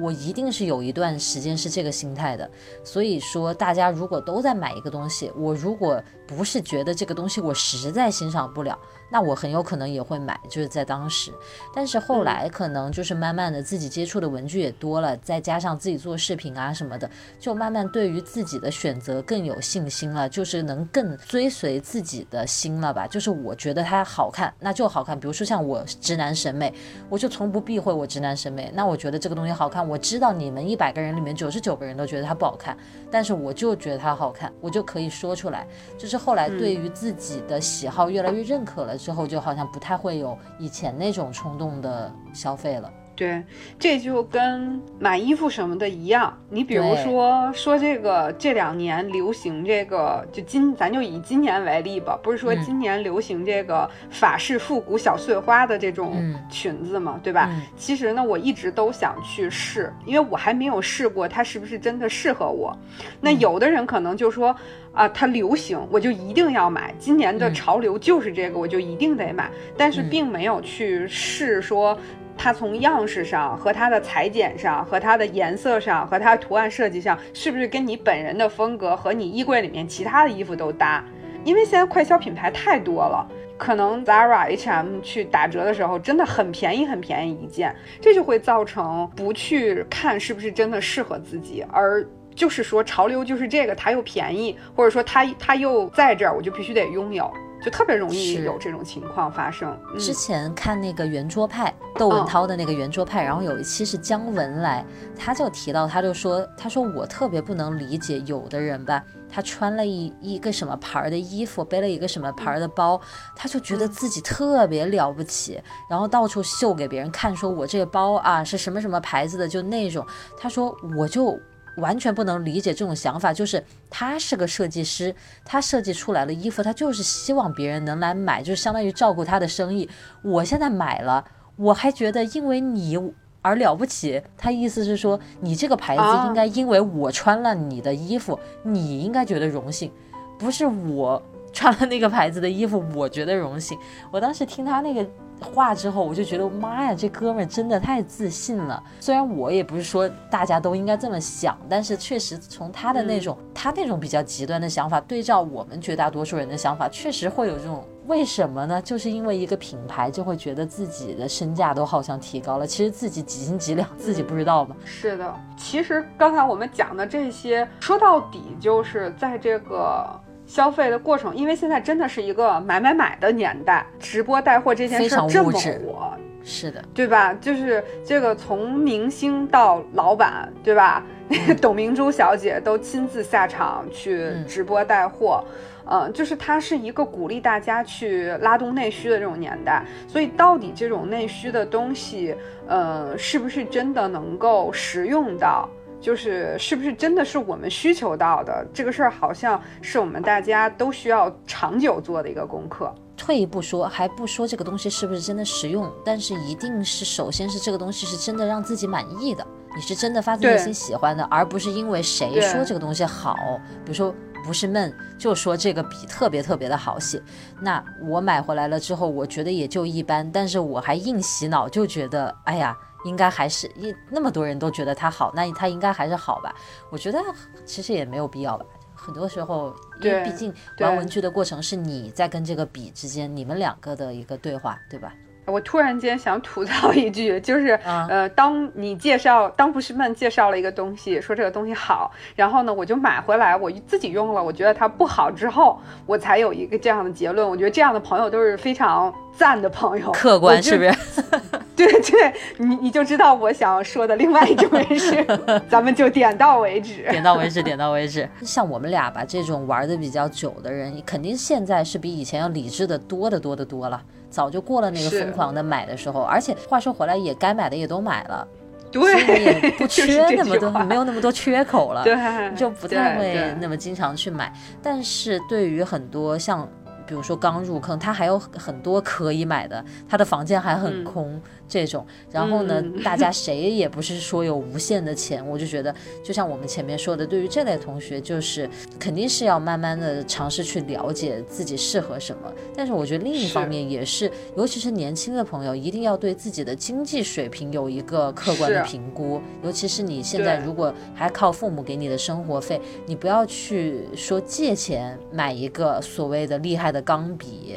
[0.00, 2.50] 我一定是有一段时间是这个心态的，
[2.82, 8.78] 所以说大家如果都在买一个东西，我如果不是觉得这个东西我实在欣赏不了。
[9.12, 11.32] 那我很有可能也会买，就是在当时，
[11.74, 17.10] 但是后来可能就是慢慢的自己接触的文具也多了，再加上自己做视频啊什么的，
[17.40, 23.04] 就慢慢对于自己的选择更有信心了，就是能更追随自己的心了吧。
[23.04, 25.18] 就是我觉得它好看，那就好看。
[25.18, 26.72] 比如说像我直男审美，
[27.08, 28.70] 我就从不避讳我直男审美。
[28.72, 32.76] 那我觉得这个东西好看，我知道你们一百个人里面九十九个人都觉得它不好看，
[33.10, 35.66] 但是我就觉得它好看，我就可以说出来。
[35.98, 38.96] 就是后来对于自己的喜好越来越认可了。
[38.96, 42.88] 之后就好像不太会有以前那种冲动的消费了。
[43.20, 43.44] 对，
[43.78, 46.34] 这就跟买衣服什么的一样。
[46.48, 57.50] 你比如说说这个这两年流行这个，就今咱就以今年为例吧，不是说今年流行这个法式复古小碎花的这种裙子嘛，对吧？
[57.76, 62.74] 其实呢，我一直都想去试，因为我还没有试过它是不是真的适合我。
[63.20, 64.56] 那有的人可能就说
[64.94, 69.50] 啊，它流行，我就一定要买，今年的潮流就是这个，我就一定得买。
[69.76, 71.98] 但是并没有去试说。
[72.42, 81.04] 它从样式上和它的裁剪上和它的颜色上和它图案设计上，是不是跟你本人的风格和你衣柜里面其他的衣服都搭？
[81.44, 92.02] 因为现在快消品牌太多了，可能 Zara、H&M 去打折的时候真的很便宜，很便宜一件，这就会造成不去看是不是真的适合自己，而
[92.34, 97.30] 就是说潮流就是这个，它又便宜，或者说它它又在这儿，我就必须得拥有。
[97.62, 99.76] 就特别容易有这种情况发生。
[99.98, 104.84] 之前看那个圆桌派，窦文涛的那个圆桌派，然后有一期是姜文来，
[105.16, 113.00] 他就提到，他就说，他说我特别不能理解有的人吧，他穿了一一个什么牌的衣服，背了一个什么牌的包，
[113.36, 120.06] 他就觉得自己特别了不起，然后到处秀给别人看，说我这个包啊是什么什么牌子的，就那种。
[120.36, 121.38] 他说我就。
[121.80, 125.14] 完全不能理解这种想法，就是他是个设计师，
[125.44, 129.88] 他设计出来的衣服，他就是希望别人能来买，就相当于照顾他的生意。
[130.22, 131.24] 我现在买了，
[131.56, 132.96] 我还觉得因为你
[133.42, 134.22] 而了不起。
[134.36, 139.90] 他意思是说，你这个牌子应该因为我穿了你的衣服，你应该觉得荣幸，
[140.38, 141.20] 不是我
[141.52, 143.78] 穿了那个牌子的衣服，我觉得荣幸。
[144.10, 145.04] 我当时听他那个。
[145.40, 148.82] 话之后，我就觉得妈呀，这哥们儿真的太自信了。
[149.00, 158.82] 虽然我也不是说大家都应该这么想，但是确实从他的那种他那种比较极端的想法，对照我们绝大多数人的想法，确实会有这种为什么呢？
[158.82, 164.76] 就是因为一个品牌就会觉得自己的身价都好像提高了，其实自己几斤几两自己不知道吗？
[164.84, 170.20] 是的，其实刚才我们讲的这些，说到底就是在这个。
[170.50, 177.32] 消费的过程，因为现在真的是一个买买买的年代，直播带货这件事这么火，是的，对吧？
[177.34, 181.04] 就是这个从明星到老板，对吧？
[181.28, 185.44] 那个 董明珠小姐都亲自下场去直播带货，
[185.88, 189.84] 嗯，就是它是一个鼓励大家去拉动内需的这种年代。
[190.08, 192.34] 所以到底这种内需的东西，
[192.66, 195.68] 呃，是不是真的能够实用到？
[196.00, 202.92] 就是是不是真的是我们需求到的这个事儿，好像是我们大家都需要长久做的一个功课。
[203.16, 213.36] 退一步说，还不说这个东西是不是真的实用，但是一定是首先是这个东西是真的让自己满意的，你是真的发自内心喜欢的，而不是因为谁说这个东西好，
[213.84, 217.22] 比如说不是闷就说这个笔特别特别的好写，
[217.60, 222.74] 那我买回来了之后，我觉得也就一般，但是我还硬洗脑，就觉得哎呀。
[223.04, 226.54] 应该还是一那么多人都觉得它好，那它应该还是好吧？
[226.90, 227.18] 我觉得
[227.64, 228.66] 其实也没有必要吧。
[228.94, 235.14] 很多时候，因为毕竟玩文具的过程是你在跟这个笔之间，你们两个的一个对话，对吧？
[235.46, 237.70] 我突然间想吐槽一句，就是
[238.08, 247.48] 呃，当你介绍当不是们介绍了一个东西，说这个东西好，然后呢，我就买回来，我自己用了，我觉得它不好之后，我才有一个这样的结论。
[247.48, 251.22] 我觉得这样的朋友都是非常赞的朋友，客观是不是？
[251.74, 255.24] 对对，你你就知道我想说的另外一种人是，
[255.66, 258.28] 咱们就点到为止，点到为止，点到为止。
[258.42, 264.00] 像我们俩吧，这种玩的比较久的人，肯定现在是比以前要理智的多得多得多了。
[264.30, 268.46] 早就过了那个疯狂的买的时候，而且话说回来，也该买的也都买了，
[268.90, 272.16] 对，也不缺那么多， 没有那么多缺口了，对，
[272.56, 274.52] 就不太会那么经常去买。
[274.82, 276.66] 但是对于很多像。
[277.06, 281.42] 比如说刚入坑，他还有很多可以买的，他的房间还很空。
[281.70, 292.52] 这种，然后呢，大家谁也不是说有无限的钱，我就觉得，就像我们前面说的，对于这类同学，就是肯定是要慢慢的尝试去了解自己适合什么。
[292.76, 299.40] 但是我觉得另一方面也是，尤其是年轻的朋友，一定要对自己的经济水平有一个客观的评估。
[299.62, 307.76] 尤其是你现在如果还靠父母给你的生活费，你不要去说借钱买一个所谓的厉害的钢笔。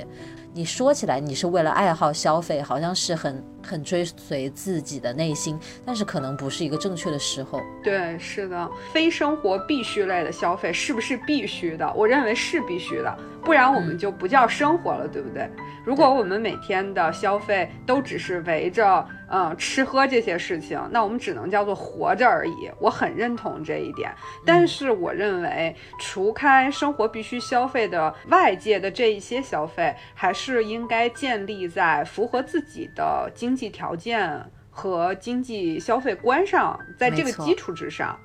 [0.55, 7.61] 你说起来，你是为了爱好消费，好像是很很追随自己的内心，但是可能不是一个正确的时候。
[7.83, 11.91] 对，是的，非生活必须类的消费是不是必须的？
[11.93, 15.49] 我认为是必须的，不然我们就不叫生活了，对不对？
[15.85, 22.71] 如果我们每天的消费都只是围着嗯吃喝这些事情，那我们只能叫做活着而已。
[22.79, 24.09] 我很认同这一点，
[24.45, 38.17] 但是我认为除开生活必须消费的外界的这一些消费，还是应该建立在符合自己的经济条件和经济消费观上，在这个基础之上。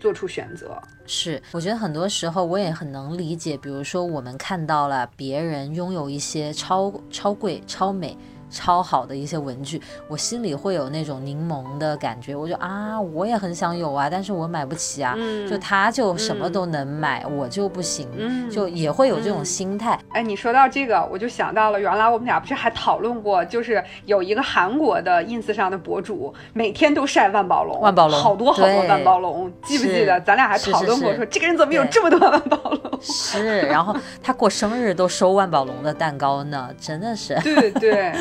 [0.00, 8.18] 做出选择是，我觉得很多时候我也很能理解，比如说我们看到了别人拥有一些超超贵、超美。
[8.52, 12.36] 超好的一些文具，我心里会有那种柠檬的感觉。
[12.36, 15.16] 我就啊，我也很想有啊，但是我买不起啊。
[15.48, 18.06] 就他就什么都能买，我就不行，
[18.50, 19.98] 就也会有这种心态。
[20.10, 30.20] 哎，你说到这个，我就想到了，原来我们俩不是还讨论过，就是有一个韩国的 ins 上的博主，每天都晒万宝龙，万宝龙，好多好多万宝龙，记不记得？
[30.20, 32.91] 咱俩还讨论过，说这个人怎么有这么多万宝龙？
[33.02, 37.34] 是，然后他过生日都收万宝龙的蛋糕呢，真的是。
[37.42, 38.14] 对对。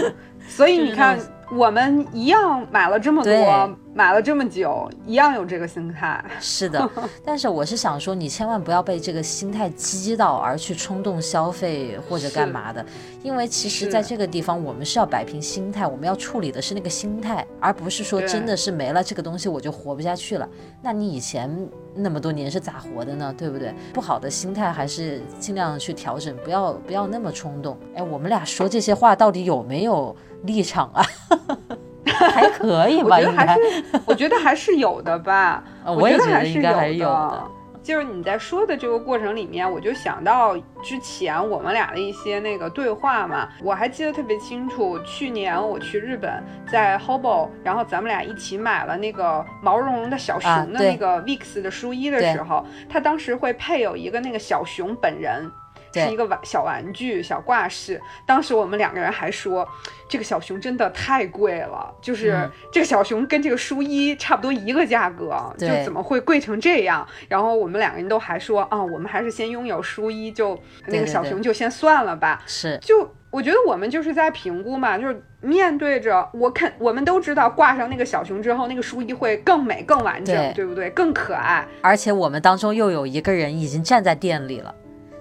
[0.50, 1.18] 所以你看，
[1.52, 3.78] 我们一样买了这么多。
[3.94, 6.24] 买了这么久，一样有这个心态。
[6.40, 6.90] 是的，
[7.26, 12.86] 但是我是想说，你千万不要被这个心态激到而去冲动消费或者干嘛的，
[13.22, 20.48] 因为其实在这个地方，我们是要摆平心态，我们要处理的是那个心态，而不是说真的是没了这个东西我就活不下去了。
[20.82, 21.54] 那你以前
[21.94, 23.36] 那么多年是咋活的呢？
[23.38, 23.76] 对不对？
[23.92, 27.78] 不好的心态还是尽量去调整，不要不要那么冲动。
[27.94, 31.04] 哎，我们俩说这些话到底有没有立场啊？
[32.06, 33.62] 还可以吧，我觉得还是，
[34.06, 35.64] 我觉得还是有的吧。
[35.86, 37.44] 我也觉得应该还是有的。
[37.84, 43.50] 就是你在说的这个过程里面，我就想到之前我们俩的一些那个对话嘛。
[43.64, 55.52] 我还记得特别清楚，去年我去日本，在 Hobo，然后咱们俩一起买了那个毛茸茸的小熊的那个 Vix 的书衣的时候，他当时会配有一个那个小熊本人。
[55.94, 59.68] 是一个玩小玩具小挂饰，当时我们两个人还说，
[60.08, 67.06] 这个小熊真的太贵了，就是这个小熊跟这个书衣差不多一个价格，就怎么会贵成这样？
[67.28, 72.42] 然后我们两个人都还说啊，我们还是先拥有书衣，就那个小熊就先算了吧。
[72.46, 80.90] 是，就我觉得我们就是在评估嘛，就是面对着我肯，我们都知道挂上那个小熊之后，那个书衣会更美、更完整，对不对？
[80.92, 81.66] 更可爱。
[81.82, 84.76] 而且我们当中又有一个人已经站在店里了。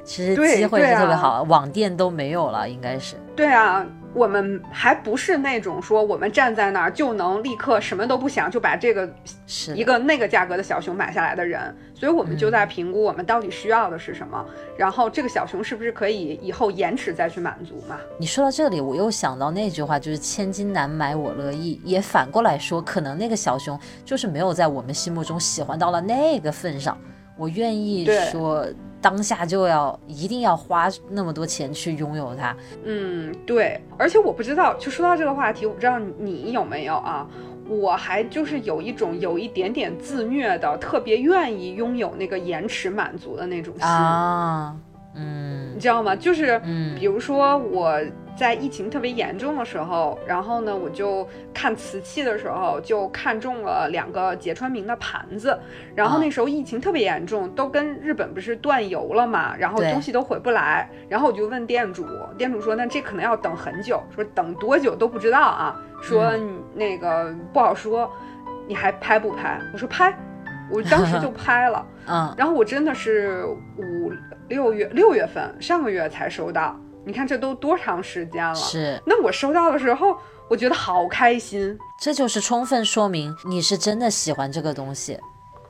[0.04, 3.16] 其实机会是特别好，网店都没有了，应该是。
[3.36, 9.08] 对啊，我们还不是那种说我们站在那儿就能立刻什么都不想就把这个
[9.46, 14.44] 是一个那个价格的小熊买下来的人，所以我们就在评估我们到底需要的是什么，
[14.76, 17.96] 然后这个小熊是不是可以以后延迟再去满足嘛？
[18.18, 26.98] 你说到这里，我又想到那句话，就是千金难买我乐意，也反过来说，可能那个小熊就是没有在我们心目中喜欢到了那个份上，
[27.36, 28.66] 我愿意说。
[29.00, 33.80] 当下就要一定要花那么多钱去拥有它，嗯，对。
[33.96, 37.26] 而且我不知道，就说到这个话题，我不知道你有没有啊？
[37.68, 44.76] 我还就是有一种有一点点自虐的，特别愿意拥有那个延迟满足的那种心啊，
[45.14, 46.14] 嗯，你知道吗？
[46.16, 48.00] 就是，嗯，比如说我。
[48.40, 55.60] 在疫情特别严重的时候，然后呢，我就看瓷器的时候，就看中了两个结川明的盘子。
[55.94, 60.88] 然后那时候疫情特别严重，都跟日本不是断油了嘛，然后东西都回不来。
[61.06, 62.06] 然后我就问店主，
[62.38, 65.78] 店主说：“那这可能要等很久，说等多久都不知道啊。
[66.00, 66.32] 说
[66.74, 68.10] 那个不好说，
[68.66, 70.18] 你还拍不拍？”我说拍，
[70.70, 71.86] 我当时就 拍了。
[72.08, 73.44] 嗯，然后我真的是
[73.76, 74.10] 五
[74.48, 76.74] 六月六月份上个月才收到。
[77.04, 78.54] 你看这都多长时间了？
[78.54, 80.16] 是，那我收到的时候，
[80.48, 81.78] 我觉得好开心。
[82.00, 85.18] 这就是充分说明你是真的喜欢这个东西。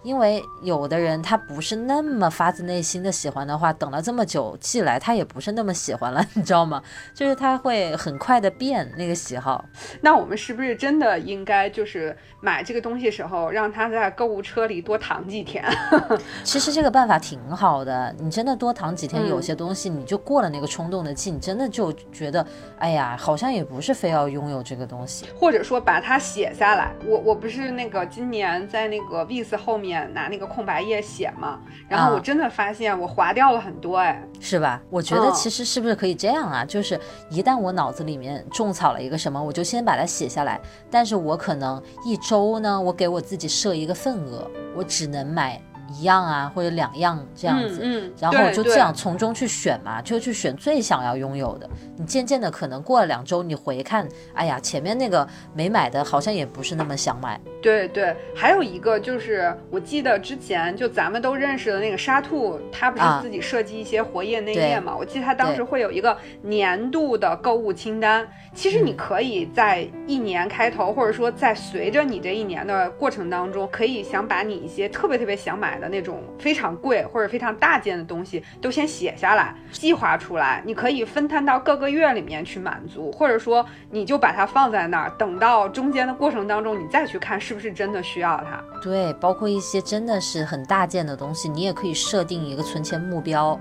[0.03, 6.83] 因为有的人他不是那么发自内心的喜欢的话，等了这么久寄来，他也不是那么喜欢了，你知道吗？
[7.15, 9.63] 就是他会很快的变那个喜好。
[10.01, 15.63] 那我们是不是真的应该就是买这个东西的时候，让他在购物车里多躺几天？
[16.43, 22.47] 其实这个办法挺好的，你真的多躺几天，有些东西你就过了那个冲动的劲，真的就觉得，
[22.79, 26.95] 哎呀，好像也不是非要拥有这个东西，或者说把它写下来。
[27.07, 29.90] 我我不是那个今年在那个 vis 后面。
[29.91, 34.81] 拿那个空白页写嘛，然后我真的发现我划掉了很多，哎，是吧？
[34.91, 36.65] 我觉得其实是不是可以这样啊？
[36.65, 36.99] 就是
[37.31, 45.61] 一旦我脑子里面种草了一个什么，我就先把它写下来，但是我可能一周呢，我给我自己设一个份额，我只能买。
[45.91, 51.69] 一样啊，或者两样这样子，嗯，然后就这样从中去选嘛，就去选最想要拥有的。
[51.97, 57.41] 你渐渐的可能过了两周，你回看，哎呀，前面那个没买的，好像也不是那么想买。
[57.61, 64.97] 对对，还有一个就是，我记得之前就咱们都认识的那个沙兔，他不是自己设计一些活页内页嘛？
[64.97, 68.27] 我记得他当时会有一个年度的购物清单。
[68.55, 75.80] 其实你可以在一年开头，或者说在随着你这一年的过程当中，可以想把你一些特别特别想买。
[75.81, 88.63] 的那种非常贵或者非常大件的东西都先写下来，计划出来，你可以分摊到各个月里面去满足，或者说你就把它放在那儿，等到中间的过程当中，你再去看是不是真的需要它。
[88.83, 93.59] 对，包括一些真的是很大件的东西，你也可以设定一个存钱目标，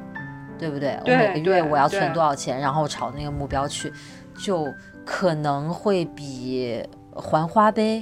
[0.58, 1.00] 对不对？
[1.06, 3.92] 我每个月我要存多少钱，然后朝那个目标去，
[4.44, 4.68] 就
[5.06, 6.84] 可能会比
[7.16, 8.02] 还花呗。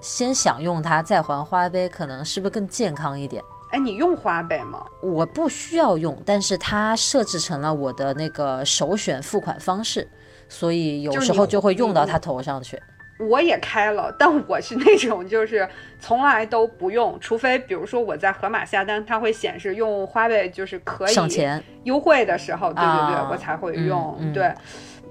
[0.00, 3.42] 先享用它，再还花呗，可能是不是更健康一点？
[3.74, 4.86] 哎，你用花呗吗？
[5.02, 10.06] 我不需要用，但是它设置成了我的那个首选付款方式，
[10.48, 12.80] 所以有时候就会用到它头上去。
[13.18, 24.32] 我也开了，但我是那种就是从来都不用，除非比如说我在盒马下单，它会显示用花呗就是可以省钱优惠的时候，对对对，我才会用。
[24.32, 24.54] 对，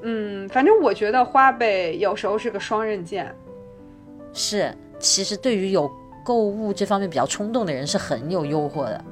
[0.04, 3.34] 嗯，反正我觉得花呗有时候是个双刃剑。
[4.34, 5.91] 是，其实对于有
[6.24, 9.04] 购物这方面比较冲动的人是很有诱惑的，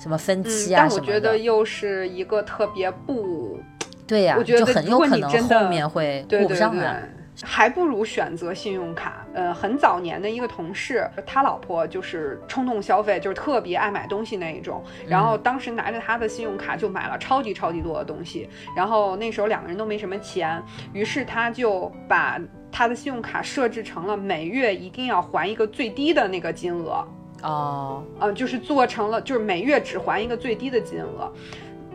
[0.00, 1.06] 什么分期啊什么的。
[1.06, 3.58] 但我觉得又是一个特别不，
[4.06, 7.08] 对呀，我觉得很有可能后面会过不上来。
[7.40, 9.24] 还不如选择信用卡。
[9.32, 14.82] 呃，很早年的一个同事，他老婆就是冲动消费，就是特别爱买东西那一种。
[15.06, 18.48] 然后当时拿着他的信用卡就买了超级超级多的东西。
[18.76, 20.60] 然后那时候两个人都没什么钱，
[20.92, 27.06] 于是他就把他的信用卡设置成了每月一定要还一个最低的那个金额。
[27.42, 31.32] 哦，呃，就是做成了，就是每月只还一个最低的金额。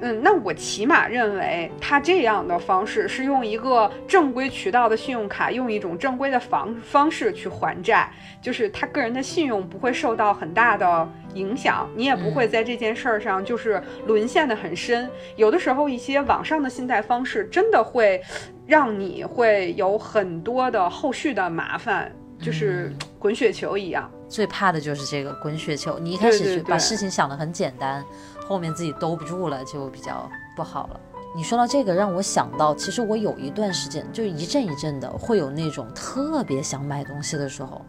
[0.03, 8.11] 嗯，那我起码认为他这样的方式是用一个正规渠道的信用卡，用一种正规的方方式去还债，
[8.41, 15.09] 就是他个人的信用不会受到很大的影响，你也不会在这件事儿上就是沦陷的很深。
[15.37, 18.21] 有的时候一些网上的信贷方式真的会
[18.67, 22.11] 让你会有很多的后续的麻烦，
[22.41, 24.11] 就是滚雪球一样。
[24.27, 28.03] 最怕的就是这个滚雪球，你一开始就把事情想得很简单。
[28.47, 30.99] 后面自己兜不住了，就比较不好了。
[31.35, 37.81] 你说到这个，让我想到，其实我有一段时间，就一阵一阵的，会有那种特别想买东西的时候。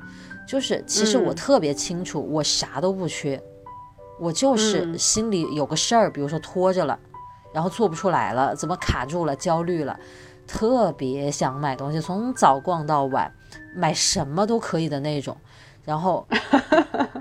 [0.47, 3.43] 就是其实我特别清楚，我啥都不缺，
[4.21, 6.99] 我就是心里有个事儿，比如说拖着了，
[7.53, 9.99] 然后做不出来了，怎么卡住了，焦虑了，
[10.47, 13.31] 特别想买东西，从早逛到晚，
[13.75, 15.37] 买什么都可以的那种。
[15.83, 16.27] 然后，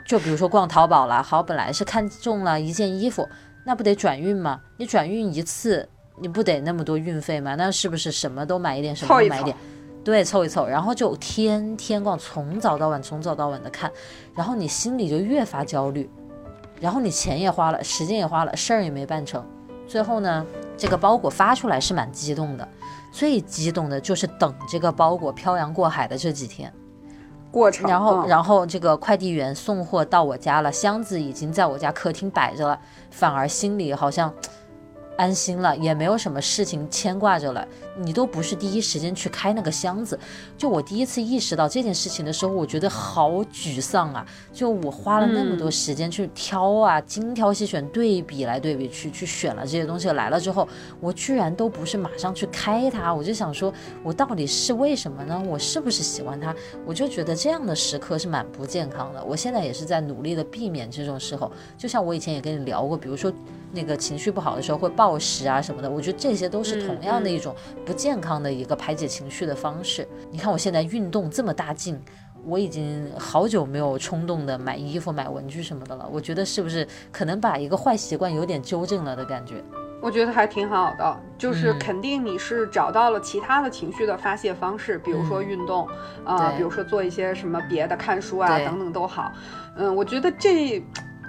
[0.05, 3.27] 就比如说逛淘宝了，好，本来是看中了一件衣服，
[3.65, 4.59] 那不得转运吗？
[4.77, 5.87] 你转运一次，
[6.19, 7.55] 你不得那么多运费吗？
[7.55, 9.55] 那是不是什么都买一点，什么都买一点？
[10.03, 13.89] 对，凑一凑，然后就天天逛，从早到晚，从早到晚的看，
[14.35, 16.09] 然后你心里就越发焦虑，
[16.81, 19.45] 然后你钱也花了，时间也花了，事儿也没办成，
[19.87, 20.45] 最后呢，
[20.77, 22.67] 这个包裹发出来是蛮激动的，
[23.13, 26.71] 最激动的就是等这个包裹漂洋过海的这几天。
[27.53, 32.79] 过程，然后，然后这个快递员送货到我家了，箱子已经在我家客厅摆着了，
[33.11, 34.33] 反而心里好像。
[35.17, 37.67] 安心了，也没有什么事情牵挂着了。
[37.97, 40.19] 你都不是第一时间去开那个箱子，
[40.57, 44.25] 就我第一次意识到这件事情的时候，我觉得好沮丧啊！
[44.51, 50.67] 就我花了那么多时间去挑啊，精挑细选，对比来对比去，去选了这些东西来了之后，
[50.99, 53.13] 我居然都不是马上去开它。
[53.13, 53.71] 我就想说，
[54.01, 55.41] 我到底是为什么呢？
[55.47, 56.55] 我是不是喜欢它？
[56.85, 59.23] 我就觉得这样的时刻是蛮不健康的。
[59.23, 61.51] 我现在也是在努力的避免这种时候。
[61.77, 63.31] 就像我以前也跟你聊过，比如说。
[63.73, 70.07] 那个情绪不好的时候会暴食啊什么的，我觉得这些都是同样的一种不健康的一个排解情绪的方式。
[70.31, 71.99] 你看我现在运动这么大劲，
[72.45, 76.07] 我已经好久没有冲动的买衣服、买文具什么的了。
[76.11, 79.55] 我觉得是不是可能把一个坏习惯有点纠正了的感觉？
[79.99, 85.87] 我觉得还挺好的，就是肯定你是找到了其他的情绪的发泄方式，比如说运动，
[86.25, 89.31] 啊，比如说做一些什么别的，看书啊等等都好。
[89.77, 90.83] 嗯，我觉得这。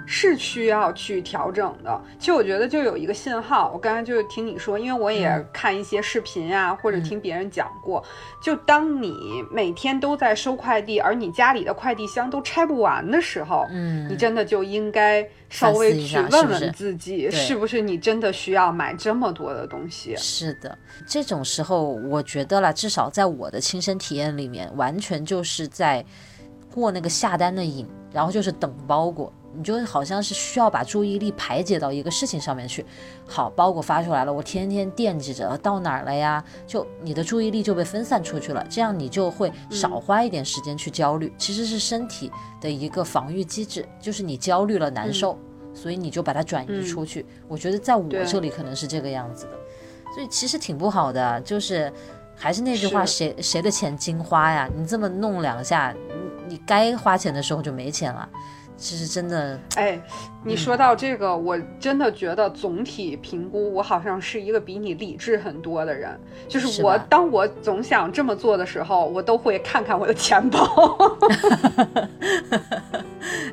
[0.05, 2.01] 是需要去调整的。
[2.19, 8.03] 其实我觉得就有一个信号，我刚才就听你说，因为我也看一些视频呀，或者听别人讲过，
[8.41, 20.15] 就当你每天都在收快递，而你家里的快递箱都拆不完的时候，嗯，你真的就应该稍微去问问自己，是不是你真的需要买这么多的东西？
[20.17, 20.77] 是的，
[21.07, 26.03] 这种时候我觉得啦，至少在我的亲身体验里面，完全就是在
[26.73, 29.33] 过那个下单的瘾，然后就是等包裹。
[29.55, 32.85] 你就好像是需要把注意力排解到一个事情上面去。
[33.27, 36.43] 好，包裹发出来了，我天天惦记着到哪儿了呀？
[36.67, 41.33] 就你的注意力就被分散出去了，这样你就会少花一点时间去焦虑。
[41.37, 45.37] 其实是身体的一个防御机制，就是你焦虑了难受，
[45.73, 47.25] 所以你就把它转移出去。
[47.47, 49.51] 我觉得在我这里可能是这个样子的，
[50.13, 51.39] 所以其实挺不好的。
[51.41, 51.91] 就是
[52.35, 54.69] 还是那句话，谁谁的钱金花呀？
[54.75, 55.95] 你这么弄两下，
[56.47, 58.29] 你该花钱的时候就没钱了。
[58.77, 59.99] 其实真的，哎，
[60.43, 66.19] 你说到这个，我真的觉得总体评估，我好像是一个比你理智很多的人。
[66.47, 70.67] 就是我，当我总想这么做的时候，我都会看看我的钱包。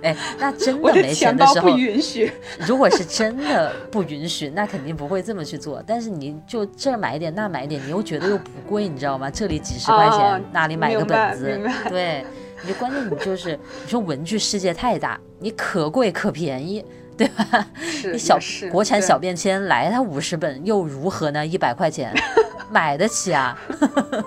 [0.03, 2.33] 哎，那真的 没钱的时候，不允许。
[2.67, 5.83] 如果是真的不允许，那肯定不会这么去做。
[5.87, 9.31] 但是你就这买一点，那买一点，你又觉得又不贵，你知道吗？
[9.31, 12.25] 这里几十块钱，那里买个本子，对。
[12.63, 16.85] 你就关键你就是，你说文具世界太大，你可贵可便宜，
[17.17, 17.67] 对吧？
[18.13, 18.39] 你小
[18.71, 21.47] 国产小便签来它五十本又如何呢？
[21.47, 22.15] 一百块钱
[22.71, 23.59] 买得起啊？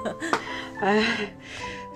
[0.81, 1.03] 哎。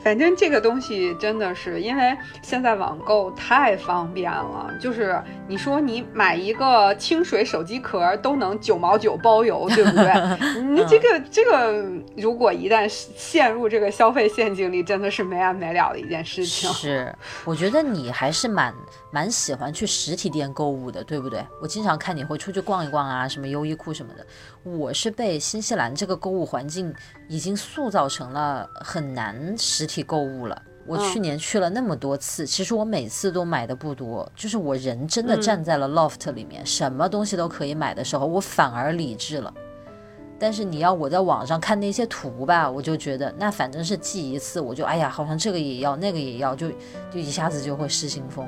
[0.03, 4.71] 反正这个东西真的是，因为现在网购太方便了。
[4.79, 10.09] 就是你说你买一个清水手机壳都能九毛九包邮，对不对？
[10.63, 11.83] 你这个这个，
[12.15, 16.71] 如果一旦陷入这个消费陷阱里，真的是没完没了的一件事情。
[16.71, 18.73] 是，我觉得你还是蛮
[19.11, 21.45] 蛮喜欢去实体店购物的，对不对？
[21.61, 24.25] 我经常看你会出去逛一逛啊，什么优衣库什么的。
[24.77, 26.93] 我是被新西兰这个购物环境
[27.27, 29.89] 已经塑造成了很难实。
[29.89, 39.51] 体购物了，我去年去了那么多次，其实我每次都买的不多，就是我人真的站在了 loft 里面，什么东西都可以买的时候，我反而理智了。
[40.37, 46.69] 但是你要我在网上看那些图吧，我就觉得那反正是寄一次，我就哎呀，好像这个也要，那个也要，就
[47.11, 48.47] 就一下子就会失心疯。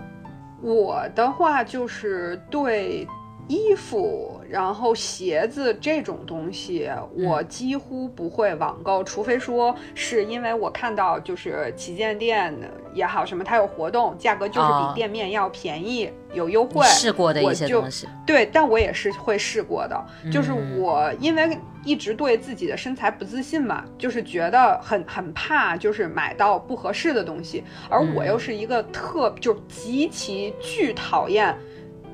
[0.61, 3.07] 我的话就是对。
[3.47, 12.54] 衣服，然后鞋子这种东西，我几乎不会网购，除非说是因为我看到就是旗舰店
[12.93, 16.86] 也好什么，它有活动，价格就是比店面要便宜，有优惠。
[16.88, 20.06] 试过的一些东西，对，但我也是会试过的。
[20.30, 31.56] 就是我因为一直对自己的身材不自信嘛，就是觉得很很怕，就是买到不合适的东西，而我又是一个特就极其巨讨厌。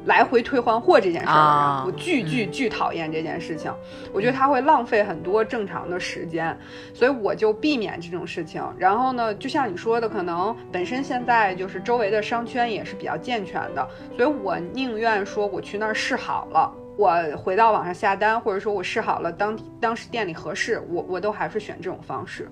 [0.08, 3.72] 来回退换货这件事儿，我巨巨巨讨厌这件事情。
[4.14, 6.58] 我觉得它会浪费很多正常的时间，
[6.93, 8.64] 所以我就避免这种事情。
[8.78, 22.49] 然后呢，就像你说的，可能本身现在就是周围的商圈也是比较健全的，所以我宁愿说我去那儿试好了，我回到网上下单，或者说我试好了当当时店里合适，我我都还是选这种方式。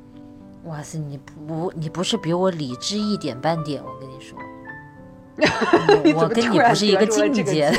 [0.66, 4.38] 哇塞，你不你不是比我理智一点半点，我跟你说。
[6.16, 7.70] 我跟你不是一个境界，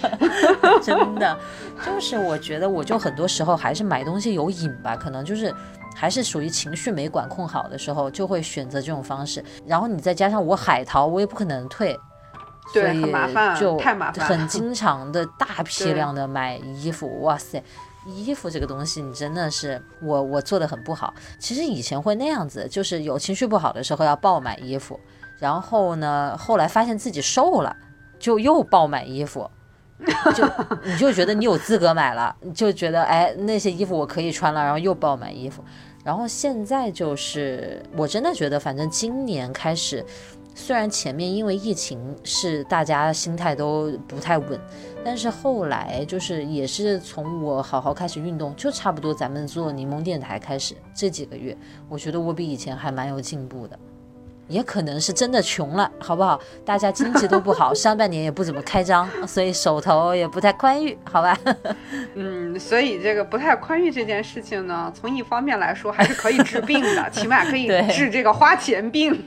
[0.82, 1.38] 真的，
[1.84, 5.54] 就是我觉得我就很多时候还是买东西有瘾吧，可能就是
[5.94, 9.44] 还是属于情绪没管控好的时候，就会选择这种方式。
[9.66, 11.94] 然后你再加上我海淘，我也不可能退，
[12.72, 13.76] 对，很麻烦，就
[14.20, 17.62] 很经常的大 批量的买衣服，哇塞，
[18.06, 21.12] 衣服这个东西你真的是我我做的很不好。
[21.38, 24.98] 其实以前会那样子，就是有情绪不好的时候要爆买衣服。
[25.38, 26.36] 然后呢？
[26.38, 27.76] 后来发现自己瘦了，
[28.18, 29.50] 就又爆买衣服，
[30.34, 30.44] 就
[30.84, 35.62] 你就觉得你有资格买了，就觉得哎那些衣服我可以穿了，然后又爆买衣服。
[36.02, 40.04] 然后现在就是我真的觉得，反正今年开始，
[40.54, 44.58] 虽然前面因为疫情是大家心态都不太稳，
[45.04, 51.56] 但是后来就是也是从我好好开始运动，就差不多咱们做柠檬电台开始这几个月，
[51.88, 53.76] 我觉得我比以前还蛮有进步的。
[54.48, 56.40] 也可能是真的穷了，好不好？
[56.64, 61.38] 大家经济都不好， 上半年也不怎么开张，所以手头也不太宽裕，好吧？
[62.14, 69.22] 嗯，所以这个不太宽裕这件事情呢，从一方面来说还是可以治病的， 起码可以治这个花钱病。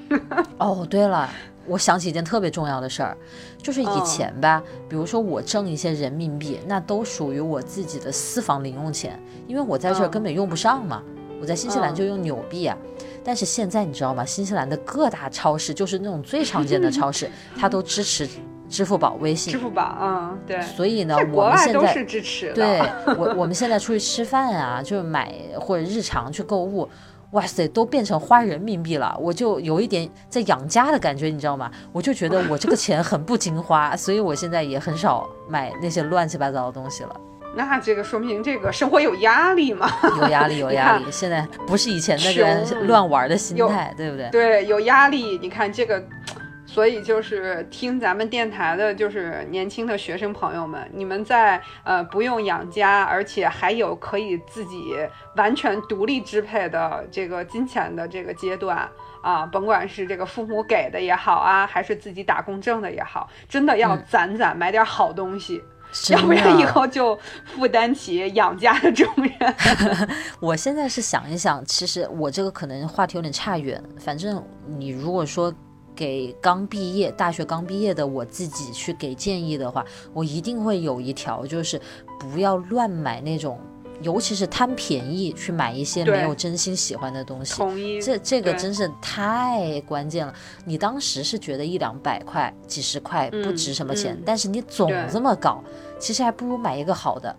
[0.57, 1.29] 哦，对了，
[1.65, 3.17] 我想起一件特别重要的事儿，
[3.61, 11.03] 就是以前吧，比如说我挣一些人民币，那都属于我自己的私房零用钱，因为我在这儿根本用不上嘛，
[11.41, 12.77] 我在新西兰就用纽币啊。
[13.23, 14.25] 但是现在你知道吗？
[14.25, 18.27] 新西兰的各大超市，就是那种最常见的超市， 它都支持
[18.69, 19.51] 支付宝、微信。
[19.51, 20.61] 支付宝，嗯，对。
[20.61, 22.53] 所以呢，我们现在都是支持。
[22.53, 22.79] 对
[23.17, 26.89] 我，我们现在出去吃饭啊，就是买或者日常去购物，
[27.31, 29.15] 哇塞，都变成花人民币了。
[29.19, 31.69] 我就有一点在养家的感觉，你知道吗？
[31.91, 37.15] 我就觉得我这个钱很不经花，所以我现在也很少买那些乱七八糟的东西了。
[37.55, 39.89] 那这个说明这个生活有压力嘛？
[40.21, 41.05] 有压力，有压力。
[41.11, 44.29] 现在不是以前那个乱玩的心态，对不对？
[44.29, 45.37] 对，有压力。
[45.41, 46.01] 你看这个，
[46.65, 54.95] 所以就是听咱们电台的，就是年轻的学生朋友们，你们在呃不用养家，而且还有可以自己
[55.35, 58.87] 完全独立支配的这个金钱的这个阶段
[59.23, 65.61] 啊，甭管是这个父母给的也好啊，还是自己打工挣的也好，真的要攒攒，买点好东西。
[66.09, 69.55] 要不然以后就负担起养家的重任。
[70.39, 73.83] 我现在是想一想，其实我这个可能话题有点差远。
[73.97, 74.43] 反正
[74.77, 75.53] 你如果说
[75.95, 79.83] 给刚毕业、大学刚毕业的我自己去给建议的话，
[80.13, 81.81] 我一定会有一条，就是
[82.19, 83.59] 不要乱买那种。
[84.01, 87.61] 尤其是贪便宜去买一些没有真心喜欢的东西，
[88.01, 90.33] 这这个真是太关键了。
[90.65, 95.63] 你当时是觉得一两百块、几十块不值什么钱，但是你总这么搞，
[95.99, 97.35] 其实还不如买一个好的。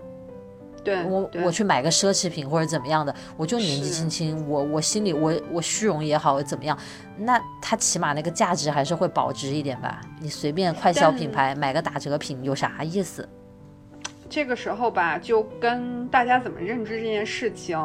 [0.83, 6.79] 对我，我去买个奢侈品或者怎么样的，我就年纪轻轻，我我心里我我虚荣也好怎么样，
[7.19, 10.01] 那它起码那个价值还是会保值一点吧。
[10.21, 13.29] 你随便快消品牌买个打折品有啥意思？
[14.31, 17.77] 这个时候吧，就跟大家怎么认知这件事情，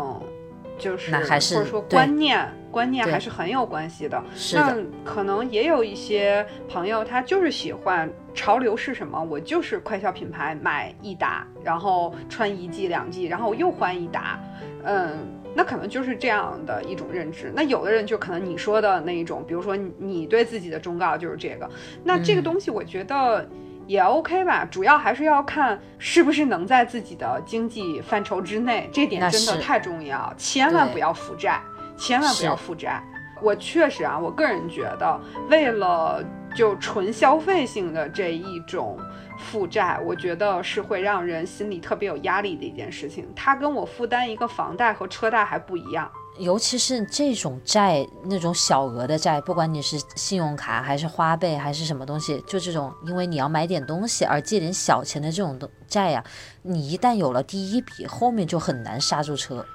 [0.77, 4.23] 就是或者说观念观念还是很有关系的。
[4.53, 14.39] 那可能也有一些朋友，他就是喜欢潮流是什么，我就是快消品牌买一打，然后穿一季两季，然后我又换一打。
[14.83, 15.17] 嗯，
[15.55, 17.51] 那可能就是这样的一种认知。
[17.55, 21.67] 那有的人就可能你说的那一种，比如说你对自己的忠告就是这个。
[22.03, 23.49] 那这个东西，我觉得。
[23.87, 31.61] 也 OK 吧，主要还是要看是不是能在自己的经济范畴之内，这点真的太重要，千万不要负债，
[31.97, 33.01] 千万不要负债。
[33.41, 35.19] 我确实啊，我个人觉得，
[35.49, 36.23] 为了
[36.55, 38.97] 就纯消费性的这一种
[39.37, 43.27] 负债，我觉得是会让人心里特别有压力的一件事情。
[43.35, 46.09] 它跟我负担一个房贷和车贷还不一样。
[46.37, 55.57] 尤其是这种债，那种小额的债，不管你是信用卡还是花呗还是什么东西，就这种，因为你要买点东西而借点小钱的这种
[55.87, 56.23] 债呀，
[56.63, 59.65] 你一旦有了第一笔，后面就很难刹住车。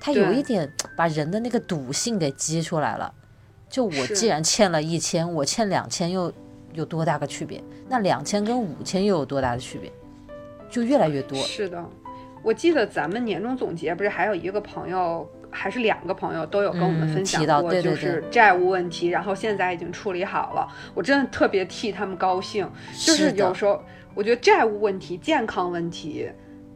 [0.00, 3.14] 它有一点把人的那个赌性给激出来了。
[3.70, 6.30] 就我既然欠了一千，我欠两千又
[6.74, 7.62] 有多大个区别？
[7.88, 9.90] 那两千跟五千又有多大的区别？
[10.68, 11.38] 就越来越多。
[11.38, 11.82] 是的，
[12.42, 15.26] 我记得咱们年终总结不是还有一个朋友。
[15.54, 20.66] 还是两个朋友都有跟我们分享过，就是债务问题，然后现在已经处理好了。
[20.94, 22.68] 我真的特别替他们高兴。
[22.98, 23.80] 就是有时候，
[24.14, 26.26] 我觉得债务问题、健康问题，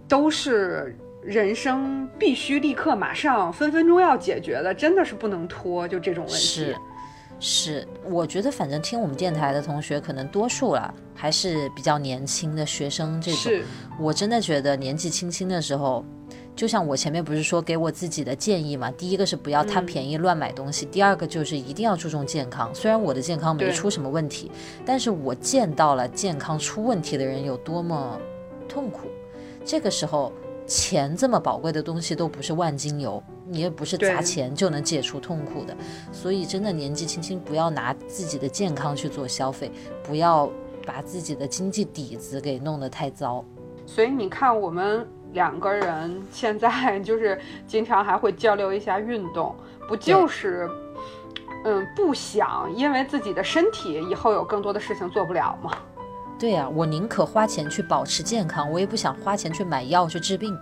[0.07, 5.89] 都是人生必须立刻、马上、分分钟要解决的，真的是不能拖。
[5.89, 6.77] 就这种问题，是
[7.41, 13.19] 是，我觉得反正听我们电台的同学，可能多数了还是比较年轻的学生。
[13.23, 13.53] 这种，
[13.99, 16.05] 我真的觉得年纪轻轻的时候。
[16.57, 22.75] 就像我前面不是说给我自己的建议嘛，第一个是不要贪便宜乱买东西，第二个就是一定要注重健康。
[22.75, 24.51] 虽然我的健康没出什么问题，
[24.85, 28.19] 但是我见到了健康出问题的人有多么
[28.67, 29.09] 痛苦。
[29.67, 30.33] 这个时候，
[30.67, 35.77] 钱这么宝贵的东西都不是万金油，你也不是砸钱就能解除痛苦的。
[36.11, 39.71] 所以真的年纪轻轻不要拿自己的健康去做消费，
[40.03, 40.51] 不要
[40.87, 43.45] 把自己的经济底子给弄得太糟。
[43.85, 45.07] 所以你看我们。
[45.37, 49.55] 两个人现在 就是经常还会交流一下运动，
[49.87, 50.69] 不就是，
[51.65, 55.71] 嗯，不想因为自己的身体以后有更多的事情做不了吗？
[56.39, 60.59] 对呀，我宁可花钱去保持健康，我也不想花钱去买药去治病，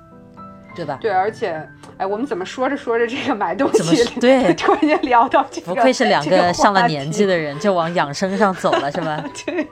[0.75, 0.99] 对吧？
[1.01, 9.25] 对，而且，哎，我们怎么说着说着这个买东西，对，突然间聊到这个，不愧是两个上了年纪的人，就往养生上走了，是吧？
[9.47, 9.68] 对。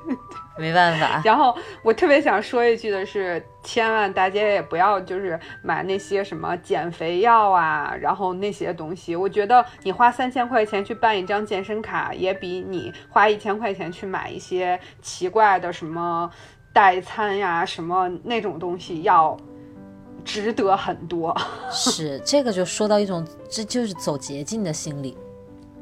[0.63, 1.21] 没办法。
[1.27, 9.17] 然后我特别想说一句的是，千万大家也不要就是买那些什么减肥药啊，然后那些东西。
[9.17, 16.31] 我觉得你花三千块钱去办一张健身卡，也比你花一千块钱去买一些奇怪的什么
[16.73, 19.37] 代餐呀、什么那种东西要。
[20.25, 21.37] 值得很多，
[21.69, 25.19] 是这个就说到一种，这就是走捷径的心理，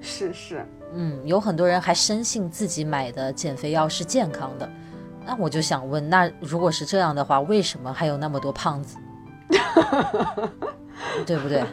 [0.01, 4.69] 是是，嗯，有很多人还深信自己买的减肥药是健康的，
[5.27, 8.97] 那我就想问，那如果是这样的话，为什么还有那么多胖子？
[11.27, 11.65] 对不对？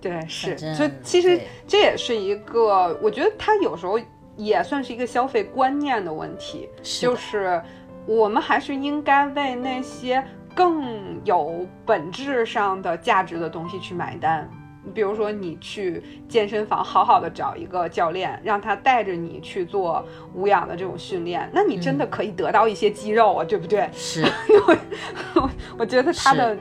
[0.00, 3.98] 对，是，就其实这也是一个，我觉得他有时候
[4.36, 7.62] 也算是一个消费观念的问题，就是
[8.06, 10.24] 我们还是应该为那些。
[10.54, 14.50] 更有本质上的价值的东西去买单，
[14.88, 20.02] 你比如说你去健身房好好的找一个教练，让他带着你去做
[20.34, 23.86] 无氧的这种训练，那你真的可以得到一些肌肉啊，对不对？
[23.92, 24.78] 是，因为
[25.76, 26.56] 我觉得他的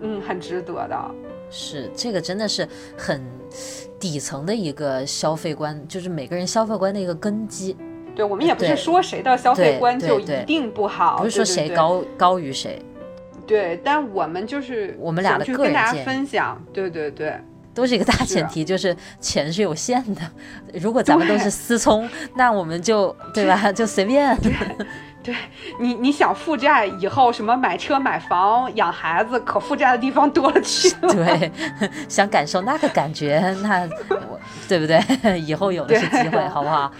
[0.00, 1.10] 嗯很值得的。
[1.50, 3.20] 是这个真的是很
[3.98, 7.76] 底层的一个消费观，就是每个人消费观的一个根基。
[8.14, 12.80] 对我们也不是说谁的消费观就一定不好，不是说谁高高于谁。
[13.46, 17.38] 对，但我们就是我们俩的个人大家分享，对对对，
[17.76, 20.22] 都是一个大前提，就是钱是有限的。
[20.72, 23.70] 如果咱们都是私聪， 那我们就对吧？
[23.70, 24.34] 就随便。
[25.22, 25.34] 对
[25.80, 31.12] 你，你想负债以后什么买车买房养孩子，可负债的地方多了去了。
[31.12, 31.52] 对，
[32.08, 35.38] 想感受那个感觉，那我对不对？
[35.40, 36.90] 以后有的是机会，好不好？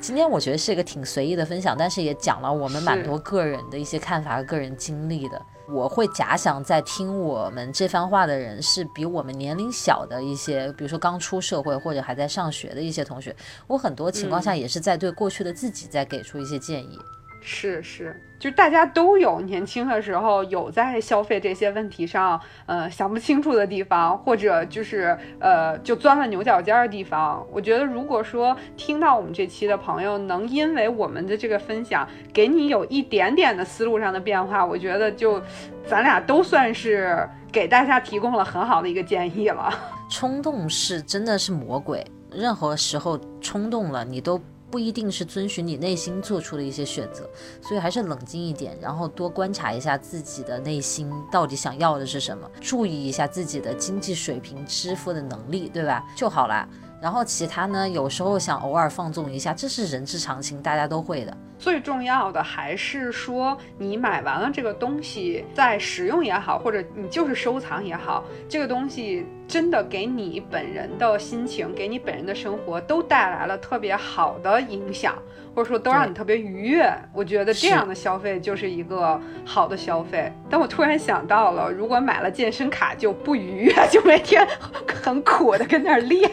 [0.00, 5.40] 今天我觉得是一个挺随意的分享，但是也讲了我们蛮多个人的一些看法和个人经历的。
[5.66, 13.34] 我会假想在听我们这番话的人是比我们年龄小的一些，比如说刚出社会或者还在上学的一些同学。
[13.66, 16.98] 我很多情况下也是在对过去的自己在给出一些建议。
[17.46, 27.46] 是是，就大家都有年轻的时候有在消费这些问题上，呃，想不清楚的地方，或者就是呃，就钻了牛角尖的地方。
[27.52, 35.38] 我觉得，如果说听到我们这期的朋友能因为我们的这个分享，给你有一点点的思路上的变化，我觉得就
[35.86, 39.70] 咱俩都算是给大家提供了很好的一个建议了。
[40.08, 44.40] 冲动是真的是魔鬼，任何时候冲动了，你都。
[44.74, 47.30] 不一定是遵循你内心做出的一些选择，
[47.62, 56.04] 所以还是冷静一点，然后多观察一下自己的内心到底想要的是什么，注意一下自己的经济水平、支付的能力，对吧？
[56.16, 56.68] 就好了。
[57.00, 57.88] 然后其他呢？
[57.88, 61.36] 有时候想偶尔放纵一下，这是人之常情，大家都会的。
[61.56, 75.14] 最重要的还是说，你买完了这个东西，在使用也好，或者你就是收藏也好，这个东西真的给你本人的心情，给你本人的生活都带来了特别好的影响。
[75.54, 80.32] 或者说都让你特别愉悦，我觉得这样的消费就是一个好的消费。
[80.50, 84.44] 但我突然想到了，如果买了健身卡就不愉悦，就每天
[84.92, 86.28] 很苦的跟那儿练，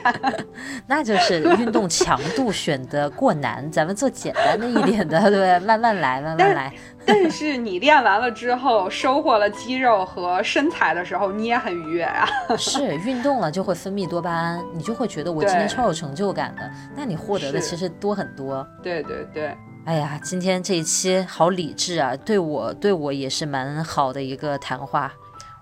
[0.87, 3.69] 那就是运动强度选的过难。
[3.69, 5.59] 咱们做简单的一点的，对不对？
[5.59, 6.73] 慢慢来，慢慢来。
[7.07, 12.27] 但是你练完了之后，收获了肌肉和身材的时候，你也很愉悦啊。
[12.57, 16.69] 是运动了就会分泌多巴胺，你就会觉得我今天超有成就感的。
[16.95, 18.65] 那你获得的其实多很多。
[18.83, 19.55] 对对对。
[19.85, 25.11] 哎呀，今天这一期好理智啊，对我对我也是蛮好的一个谈话。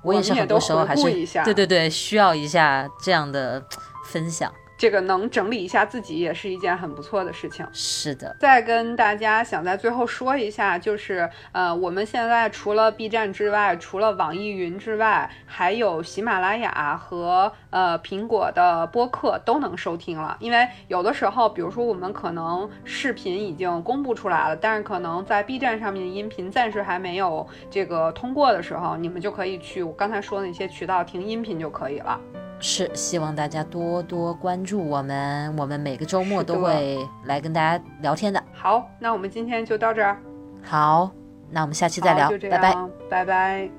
[0.02, 1.04] 我也是很多时候还是
[1.44, 3.62] 对对对，需要一下这样的
[4.06, 4.50] 分享。
[4.80, 7.68] 这个能整理一下自己也是一件很不错的事情。
[7.74, 20.38] 是的，再跟大家想在最后说一下，就是呃，我们现在除了 B 站之外，除了网易云之外，还有喜马拉雅和呃苹果的播客都能收听了。
[20.40, 32.18] 因为有的时候，比如说我们可能视频已经公布出来了，但是可能在 B 站上面的音频暂时还没有这个通过的时候，你们就可以去我刚才说的那些渠道听音频就可以了。
[32.62, 38.40] 是，希望大家多多关注我们，我们每个周末都会来跟大家聊天的。
[38.54, 40.16] 好，那我们今天就到这儿。
[40.62, 41.10] 好，
[41.50, 42.76] 那我们下期再聊，拜拜，
[43.10, 43.79] 拜拜。